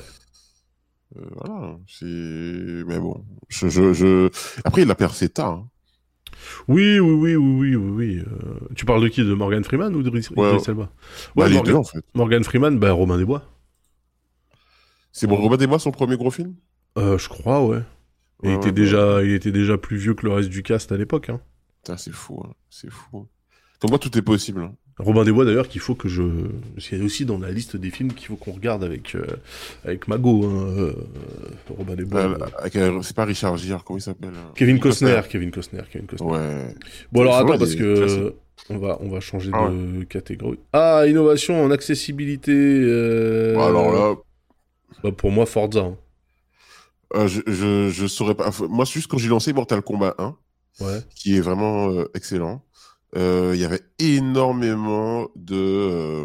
[1.17, 1.77] euh, voilà.
[1.87, 2.05] C'est.
[2.05, 3.23] Mais bon.
[3.49, 4.29] Je, je, je...
[4.63, 5.51] Après, il a percé tard.
[5.53, 5.67] hein.
[6.67, 10.07] Oui, oui, oui, oui, oui, euh, Tu parles de qui De Morgan Freeman ou de
[10.09, 10.57] Idris Ouais.
[10.67, 10.83] Elba?
[10.83, 10.89] Bah,
[11.35, 12.03] Ouais, Morgan, deux, en fait.
[12.13, 13.43] Morgan Freeman, bah Robin des Bois.
[15.11, 16.53] C'est bon, Robin des Bois, son premier gros film?
[16.97, 17.81] Je crois, ouais.
[18.43, 20.91] Il, Ouais, était ouais, déjà, il était déjà plus vieux que le reste du cast
[20.91, 21.29] à l'époque.
[21.29, 21.39] Hein.
[21.83, 22.41] Putain, c'est fou.
[22.45, 22.51] hein.
[22.69, 23.27] C'est fou.
[23.79, 24.61] Comme moi, tout est possible.
[24.61, 24.73] hein.
[24.99, 26.21] Robin des Bois, d'ailleurs, qu'il faut que je.
[26.21, 29.25] A aussi dans la liste des films qu'il faut qu'on regarde avec, euh,
[29.83, 30.45] avec Mago.
[30.45, 30.93] Hein, euh,
[31.69, 32.37] Robin des Bois.
[32.75, 36.29] Euh, c'est pas Richard Gere, comment il s'appelle Kevin Costner, Kevin Costner, Kevin Costner.
[36.29, 36.75] Ouais.
[37.11, 37.97] Bon, alors attends, parce que.
[37.97, 38.35] classiques.
[38.69, 40.59] On va, on va changer Ah de catégorie.
[40.71, 42.51] Ah, innovation en accessibilité.
[43.55, 44.15] Alors là,
[45.03, 45.91] bah, pour moi, Forza.
[47.15, 48.51] Euh, je, je, je saurais pas.
[48.69, 50.35] Moi, juste quand j'ai lancé Mortal Kombat 1,
[50.79, 50.99] Ouais.
[51.15, 52.63] qui est vraiment euh, excellent,
[53.17, 56.23] euh, il y avait énormément de,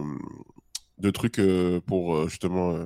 [0.98, 1.40] de trucs
[1.86, 2.78] pour justement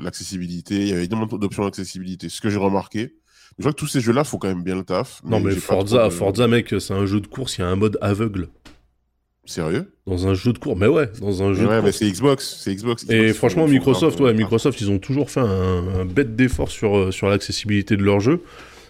[0.00, 0.76] l'accessibilité.
[0.76, 2.28] Il y avait énormément d'options d'accessibilité.
[2.28, 3.14] Ce que j'ai remarqué.
[3.58, 5.20] Je vois que tous ces jeux-là font quand même bien le taf.
[5.24, 7.76] Non, mais Forza, de- Forza, mec, c'est un jeu de course, il y a un
[7.76, 8.48] mode aveugle.
[9.46, 9.90] Sérieux?
[10.06, 10.78] Dans un jeu de course.
[10.78, 12.60] Mais ouais, dans un jeu Ouais, de mais c'est Xbox.
[12.60, 13.06] C'est Xbox.
[13.10, 17.10] Et franchement, Microsoft, ouais, Microsoft, ils ont toujours fait un, un bête d'effort sur, euh,
[17.10, 18.40] sur l'accessibilité de leur jeu.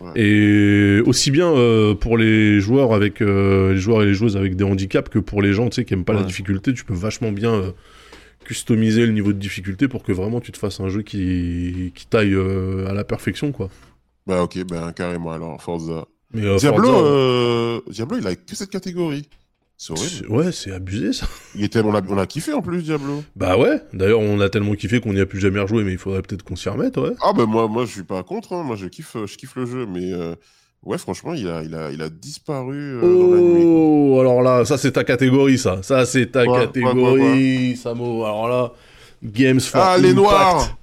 [0.00, 0.10] Ouais.
[0.20, 4.56] Et aussi bien euh, pour les joueurs avec euh, les joueurs et les joueuses avec
[4.56, 6.94] des handicaps que pour les gens, tu sais, qui aiment pas la difficulté, tu peux
[6.94, 7.70] vachement bien euh,
[8.44, 12.06] customiser le niveau de difficulté pour que vraiment tu te fasses un jeu qui, qui
[12.06, 13.70] taille à la perfection, quoi.
[14.26, 16.06] Bah ok, ben carrément alors, Forza.
[16.32, 19.28] Mais Diablo, Forza, Diablo, il a que cette catégorie.
[19.76, 20.28] C'est horrible.
[20.30, 21.26] ouais, c'est abusé ça.
[21.54, 23.22] Il était, on, a, on a kiffé en plus, Diablo.
[23.36, 25.98] Bah ouais, d'ailleurs on a tellement kiffé qu'on n'y a plus jamais rejoué, mais il
[25.98, 27.10] faudrait peut-être qu'on s'y remette, ouais.
[27.22, 28.62] Ah ben moi, moi je suis pas contre, hein.
[28.62, 30.34] moi je kiffe, je kiffe le jeu, mais euh,
[30.84, 33.62] ouais franchement il a, il a, il a disparu euh, dans la nuit.
[33.64, 33.72] quoi.
[33.72, 35.82] Oh, alors là, ça c'est ta catégorie, ça.
[35.82, 38.24] Ça c'est ta catégorie, Samo.
[38.24, 38.72] Alors là,
[39.24, 40.16] Games for Ah les Impact.
[40.16, 40.78] noirs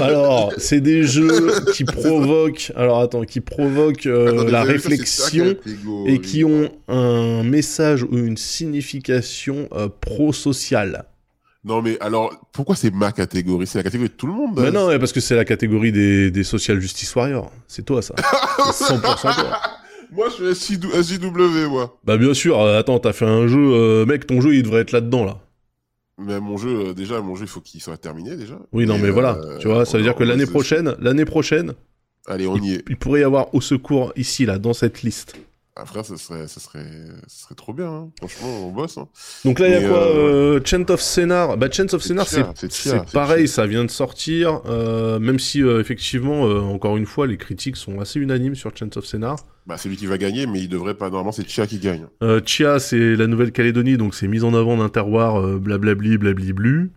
[0.00, 5.56] Alors, c'est des jeux qui provoquent, alors attends, qui provoquent euh, la réflexion
[6.06, 11.06] et qui ont un message ou une signification euh, pro-sociale.
[11.66, 13.66] Non mais alors pourquoi c'est ma catégorie?
[13.66, 14.60] C'est la catégorie de tout le monde.
[14.60, 14.70] Mais hein.
[14.70, 17.50] non, mais parce que c'est la catégorie des, des social justice warriors.
[17.66, 18.14] C'est toi, ça.
[18.70, 19.60] C'est 100% toi.
[20.12, 21.98] Moi je suis SJ SJW moi.
[22.04, 24.82] Bah bien sûr, euh, attends, t'as fait un jeu, euh, mec, ton jeu il devrait
[24.82, 25.38] être là-dedans là.
[26.18, 28.58] Mais mon jeu, euh, déjà mon jeu il faut qu'il soit terminé déjà.
[28.72, 31.24] Oui, non, Et, mais voilà, euh, tu vois, ça veut dire que l'année prochaine, l'année
[31.24, 31.74] prochaine,
[32.26, 32.84] Allez on y est.
[32.88, 35.34] il pourrait y avoir au secours ici là, dans cette liste.
[35.76, 36.86] Ah frère, ça serait, ça serait,
[37.26, 37.88] ça serait trop bien.
[37.88, 38.10] Hein.
[38.18, 38.96] Franchement, on bosse.
[38.96, 39.08] Hein.
[39.44, 42.28] Donc là, il y a quoi euh, euh, Chant of Scénar Bah, Chant of Scénar,
[42.28, 47.36] c'est pareil, ça vient de sortir, euh, même si euh, effectivement, encore une fois, les
[47.38, 49.36] critiques sont assez unanimes sur Chant of Scénar.
[49.66, 51.06] Bah c'est lui qui va gagner, mais il devrait pas.
[51.06, 52.06] Normalement c'est Chia qui gagne.
[52.46, 56.92] Chia, c'est la Nouvelle-Calédonie, donc c'est mise en avant d'un terroir blablabli, blabliblu.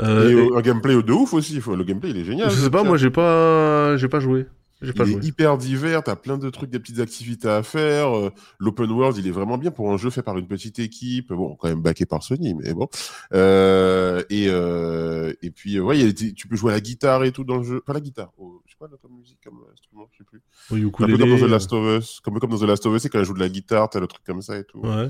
[0.00, 1.54] Et et- un gameplay de ouf aussi.
[1.66, 2.50] Le gameplay il est génial.
[2.50, 2.88] je sais pas, Chia.
[2.88, 4.46] moi j'ai pas, j'ai pas joué.
[4.80, 5.20] Pas il joué.
[5.22, 8.14] est hyper divers, t'as plein de trucs, des petites activités à faire.
[8.14, 11.32] euh, L'open world, il est vraiment bien pour un jeu fait par une petite équipe.
[11.32, 12.86] Bon, quand même backé par Sony, mais bon.
[13.32, 17.32] Euh, et, euh, et puis, ouais, y a tu peux jouer à la guitare et
[17.32, 17.80] tout dans le jeu.
[17.80, 20.42] Pas la guitare, oh, je sais pas, comme musique, comme instrument, je sais plus.
[20.70, 22.20] Oui, Un peu comme dans The Last of Us.
[22.22, 24.00] Comme, comme dans The Last of Us, c'est quand elle joue de la guitare, t'as
[24.00, 24.80] le truc comme ça et tout.
[24.80, 25.08] Ouais.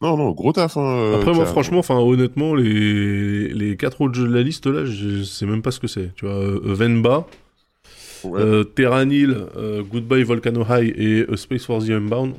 [0.00, 0.76] Non, non, gros taf.
[0.76, 3.48] Hein, Après, moi, franchement, enfin, honnêtement, les...
[3.52, 6.14] les quatre autres jeux de la liste, là, je sais même pas ce que c'est.
[6.14, 7.26] Tu vois, Venba,
[8.24, 8.40] Ouais.
[8.40, 12.34] euh, Terranil, euh, Goodbye Volcano High et A Space for the Unbound.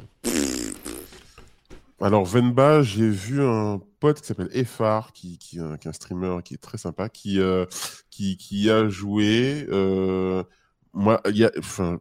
[2.02, 5.90] Alors, Venba, j'ai vu un pote qui s'appelle Effar, qui, qui, est un- qui est
[5.90, 7.66] un streamer qui est très sympa, qui, euh,
[8.10, 9.66] qui, qui a joué.
[9.70, 10.44] euh,
[10.94, 11.52] moi, il y a,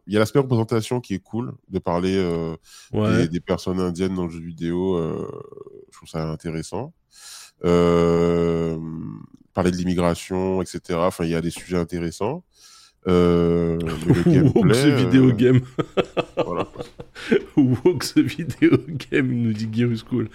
[0.07, 2.55] y a l'aspect représentation qui est cool, de parler euh,
[2.93, 3.23] Ouais.
[3.23, 4.95] des, des personnes indiennes dans le jeu vidéo.
[4.95, 5.27] euh,
[5.91, 6.93] je trouve ça intéressant.
[7.65, 8.77] Euh,
[9.53, 10.97] parler de l'immigration, etc.
[11.01, 12.43] Enfin, il y a des sujets intéressants.
[13.09, 13.77] Euh,
[14.55, 15.61] Woke the Video euh, Game.
[16.45, 16.67] voilà.
[17.57, 18.71] Woke the Video
[19.11, 20.29] Game, nous dit Girus Cool.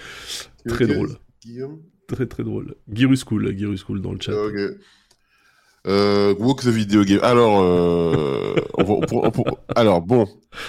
[0.66, 1.10] Très drôle.
[1.44, 1.80] Guillaume?
[2.08, 2.74] Très très drôle.
[2.92, 4.32] Girus Cool, Girus Cool dans le chat.
[4.34, 4.54] Ok.
[5.86, 7.18] Euh, walk the video game.
[7.22, 9.44] Alors, euh, on va- pour- on pour-
[9.76, 10.26] alors bon,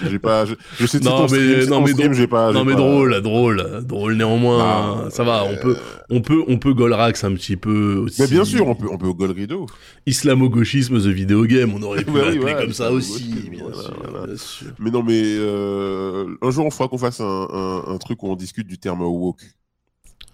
[0.09, 2.15] j'ai pas, je, je sais Non, mais- stream, non, mais stream, drôle.
[2.27, 5.03] pas, non mais pas- drôle, drôle, drôle néanmoins.
[5.05, 5.77] Non, ça va, on euh, peut,
[6.09, 8.21] on peut, on peut Golrax un petit peu aussi.
[8.21, 9.07] Mais bien sûr, on peut, on peut
[9.55, 9.69] ouf.
[10.05, 13.63] Islamo-gauchisme the video game, on aurait pu Ouais, l'appeler ouais, comme ça aussi, islamo-gauchisme, bien,
[13.63, 14.27] voilà, sûr, voilà.
[14.27, 14.67] bien sûr.
[14.79, 18.27] Mais non, mais euh, un jour, on fera qu'on fasse un, un, un truc où
[18.29, 19.39] on discute du terme woke.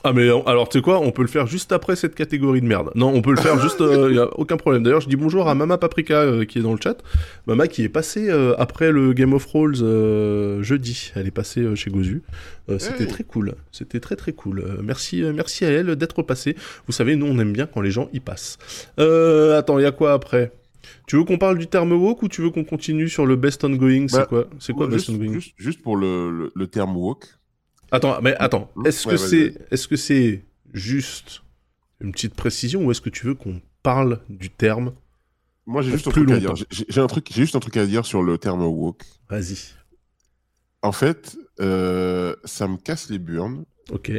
[0.04, 2.62] Ah mais euh, alors tu sais quoi, on peut le faire juste après cette catégorie
[2.62, 2.89] de merde.
[2.95, 4.82] Non, on peut le faire juste, il y a aucun problème.
[4.84, 6.97] D'ailleurs, je dis bonjour à Mama Paprika euh, qui est dans le chat.
[7.45, 11.12] Mama qui est passée euh, après le Game of Thrones euh, jeudi.
[11.16, 12.24] Elle est passée euh, chez Gozu.
[12.70, 13.10] Euh, C'était Hey.
[13.10, 13.54] très cool.
[13.72, 14.60] C'était très très cool.
[14.60, 16.56] Euh, merci, euh, merci à elle d'être passée.
[16.88, 18.58] Vous savez, nous on aime bien quand les gens y passent.
[18.99, 20.52] Euh, attends, il y a quoi après?
[21.06, 23.64] Tu veux qu'on parle du terme woke ou tu veux qu'on continue sur le best
[23.64, 24.08] ongoing?
[24.08, 25.34] C'est Bah, quoi C'est quoi best juste, ongoing?
[25.34, 27.26] juste, juste pour le, le, le terme woke.
[27.92, 31.42] Attends, mais attends, est-ce Ouais, que c'est est-ce que c'est juste
[32.00, 34.94] une petite précision ou est-ce que tu veux qu'on parle du terme
[35.66, 36.54] Moi, j'ai juste un truc à dire.
[36.70, 39.04] J'ai- un truc, j'ai juste un truc à dire sur le terme woke.
[39.30, 39.58] Vas-y.
[40.82, 43.66] En fait, euh, ça me casse les burnes.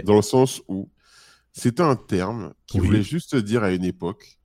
[0.05, 0.91] Dans le sens où
[1.53, 2.87] c'était un terme qui Oui.
[2.87, 4.39] voulait juste dire à une époque,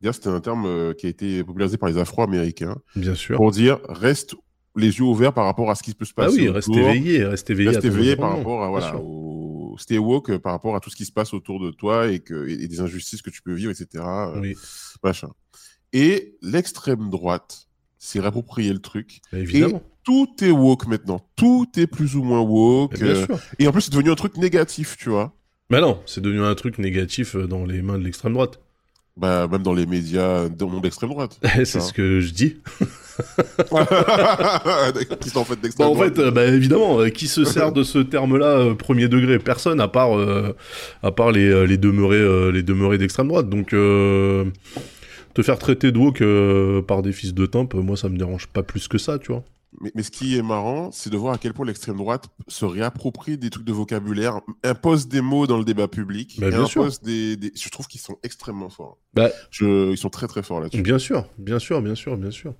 [0.00, 3.36] d'ailleurs c'était un terme euh, qui a été popularisé par les Afro-Américains, Bien sûr.
[3.38, 4.34] pour dire reste
[4.76, 6.68] les yeux ouverts par rapport à ce qui peut se ah passer oui, autour, reste
[6.76, 7.68] éveillé, reste éveillé.
[7.70, 10.96] reste éveillé par rapport à voilà, au stay woke euh, par rapport à tout ce
[10.96, 13.54] qui se passe autour de toi et, que, et, et des injustices que tu peux
[13.54, 14.04] vivre, etc.
[14.04, 14.56] euh, Oui,
[15.02, 15.28] machin.
[15.92, 17.68] Et l'extrême droite
[17.98, 19.20] s'est réapproprié le truc.
[19.32, 19.82] bah, évidemment.
[20.02, 21.26] Tout est woke maintenant.
[21.34, 22.92] Tout est plus ou moins woke.
[22.92, 23.40] Bah, bien euh, sûr.
[23.58, 25.34] et en plus, c'est devenu un truc négatif, tu vois.
[25.70, 28.60] Mais non, c'est devenu un truc négatif dans les mains de l'extrême droite.
[29.16, 31.38] Bah, même dans les médias dans le monde d'extrême droite.
[31.64, 32.56] c'est ce que je dis.
[35.20, 36.16] qui sont en fait Bah, d'extrême en droite.
[36.16, 39.38] fait, euh, bah, évidemment, euh, qui se sert de ce terme-là euh, premier degré?
[39.38, 40.54] Personne, à part, euh,
[41.02, 43.48] à part les, les demeurés, les demeurés d'extrême droite.
[43.48, 44.44] Donc, euh,
[45.34, 48.46] te faire traiter de woke euh, par des fils de timpe, moi, ça me dérange
[48.48, 49.44] pas plus que ça, tu vois.
[49.80, 52.64] Mais, mais ce qui est marrant, c'est de voir à quel point l'extrême droite se
[52.64, 56.82] réapproprie des trucs de vocabulaire, impose des mots dans le débat public, Bah, bien sûr.
[56.82, 58.98] impose des, des- Je trouve qu'ils sont extrêmement forts.
[59.14, 59.90] Bah- Je...
[59.90, 60.82] Ils sont très très forts là-dessus.
[60.82, 62.54] Bien sûr, bien sûr, bien sûr, bien sûr.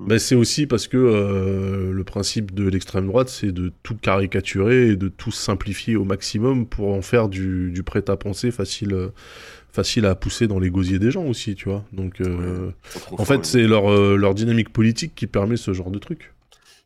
[0.00, 0.06] Mm.
[0.08, 4.88] Mais c'est aussi parce que euh, le principe de l'extrême droite, c'est de tout caricaturer
[4.90, 9.10] et de tout simplifier au maximum pour en faire du, du prêt-à-penser facile,
[9.70, 11.84] facile à pousser dans les gosiers des gens aussi, tu vois.
[11.92, 12.72] Donc, euh,
[13.12, 16.33] en fait, c'est leur, euh, leur dynamique politique qui permet ce genre de truc.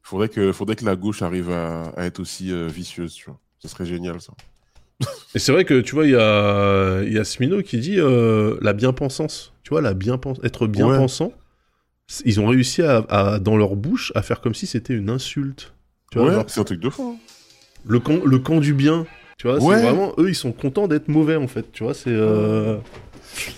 [0.08, 3.38] Faudrait que, faudrait que la gauche arrive à, à être aussi euh, vicieuse, tu vois.
[3.58, 4.32] Ce serait génial, ça.
[5.34, 7.98] Et c'est vrai que, tu vois, il y a, il y a Smino qui dit
[8.00, 9.52] euh, la bien-pensance.
[9.62, 11.32] Tu vois, la bien être bien-pensant,
[12.24, 15.74] ils ont réussi à, à, dans leur bouche, à faire comme si c'était une insulte.
[16.10, 17.16] Tu vois, ouais, c'est un truc de fou.
[17.16, 17.16] hein.
[17.86, 19.06] le camp, le camp du bien.
[19.36, 19.76] Tu vois, Ouais.
[19.76, 21.70] c'est vraiment eux, ils sont contents d'être mauvais en fait.
[21.70, 22.78] Tu vois, c'est euh,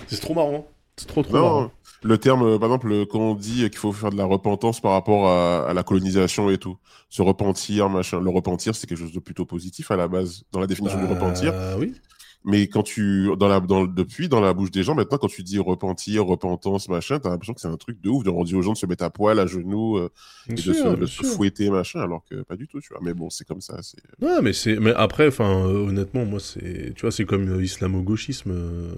[0.09, 0.69] c'est trop marrant.
[0.97, 1.73] C'est trop trop Non, marrant.
[2.03, 4.81] Le terme, euh, par exemple, euh, quand on dit qu'il faut faire de la repentance
[4.81, 6.77] par rapport à, à la colonisation et tout,
[7.09, 10.61] se repentir, machin, le repentir, c'est quelque chose de plutôt positif à la base, dans
[10.61, 11.53] la définition du repentir.
[11.53, 11.95] Bah, oui.
[12.43, 15.43] Mais quand tu, dans la, dans, depuis, dans la bouche des gens, maintenant, quand tu
[15.43, 18.63] dis repentir, repentance, machin, t'as l'impression que c'est un truc de ouf, de dire aux
[18.63, 20.09] gens de se mettre à poil, à genoux, euh,
[20.49, 23.01] et de, se, de fouetter, machin, alors que pas du tout, tu vois.
[23.03, 23.99] Mais bon, c'est comme ça, c'est...
[24.25, 28.53] Ouais, mais c'est, mais après, enfin, euh, honnêtement, moi, c'est, tu vois, c'est comme islamo-gauchisme.
[28.53, 28.95] euh,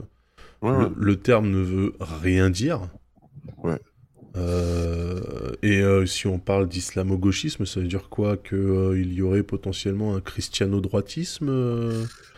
[0.63, 0.87] Ouais, ouais.
[0.97, 2.81] le, le terme ne veut rien dire.
[3.63, 3.79] Ouais.
[4.37, 5.21] Euh,
[5.63, 9.43] et euh, si on parle d'islamo-gauchisme, ça veut dire quoi Que euh, il y aurait
[9.43, 11.51] potentiellement un christiano-droitisme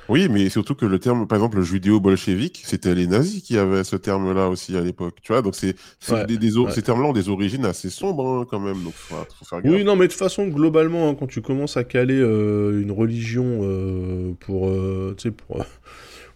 [0.08, 3.84] Oui, mais surtout que le terme, par exemple, le judéo-bolchevique, c'était les nazis qui avaient
[3.84, 5.40] ce terme-là aussi à l'époque, tu vois?
[5.40, 5.76] Donc c'est,
[6.10, 6.72] Ouais, des, des o- ouais.
[6.72, 9.72] ces termes-là ont des origines assez sombres hein, quand même, donc faut, faut faire gaffe.
[9.72, 14.34] Oui, non, mais de toute façon, globalement, hein, quand tu commences à caler une religion
[14.40, 14.68] pour,
[15.16, 15.64] tu sais, pour,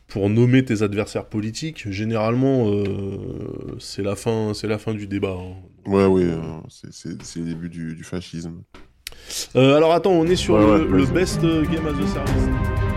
[0.09, 5.37] pour nommer tes adversaires politiques, généralement, euh, c'est la fin, c'est la fin du débat.
[5.39, 5.55] hein.
[5.87, 6.37] Ouais, oui, euh,
[6.69, 8.63] c'est, c'est, c'est le début du, du fascisme.
[9.57, 12.07] Euh, alors attends, on est sur Ouais, le, ouais, le best euh, game as a
[12.07, 12.88] service.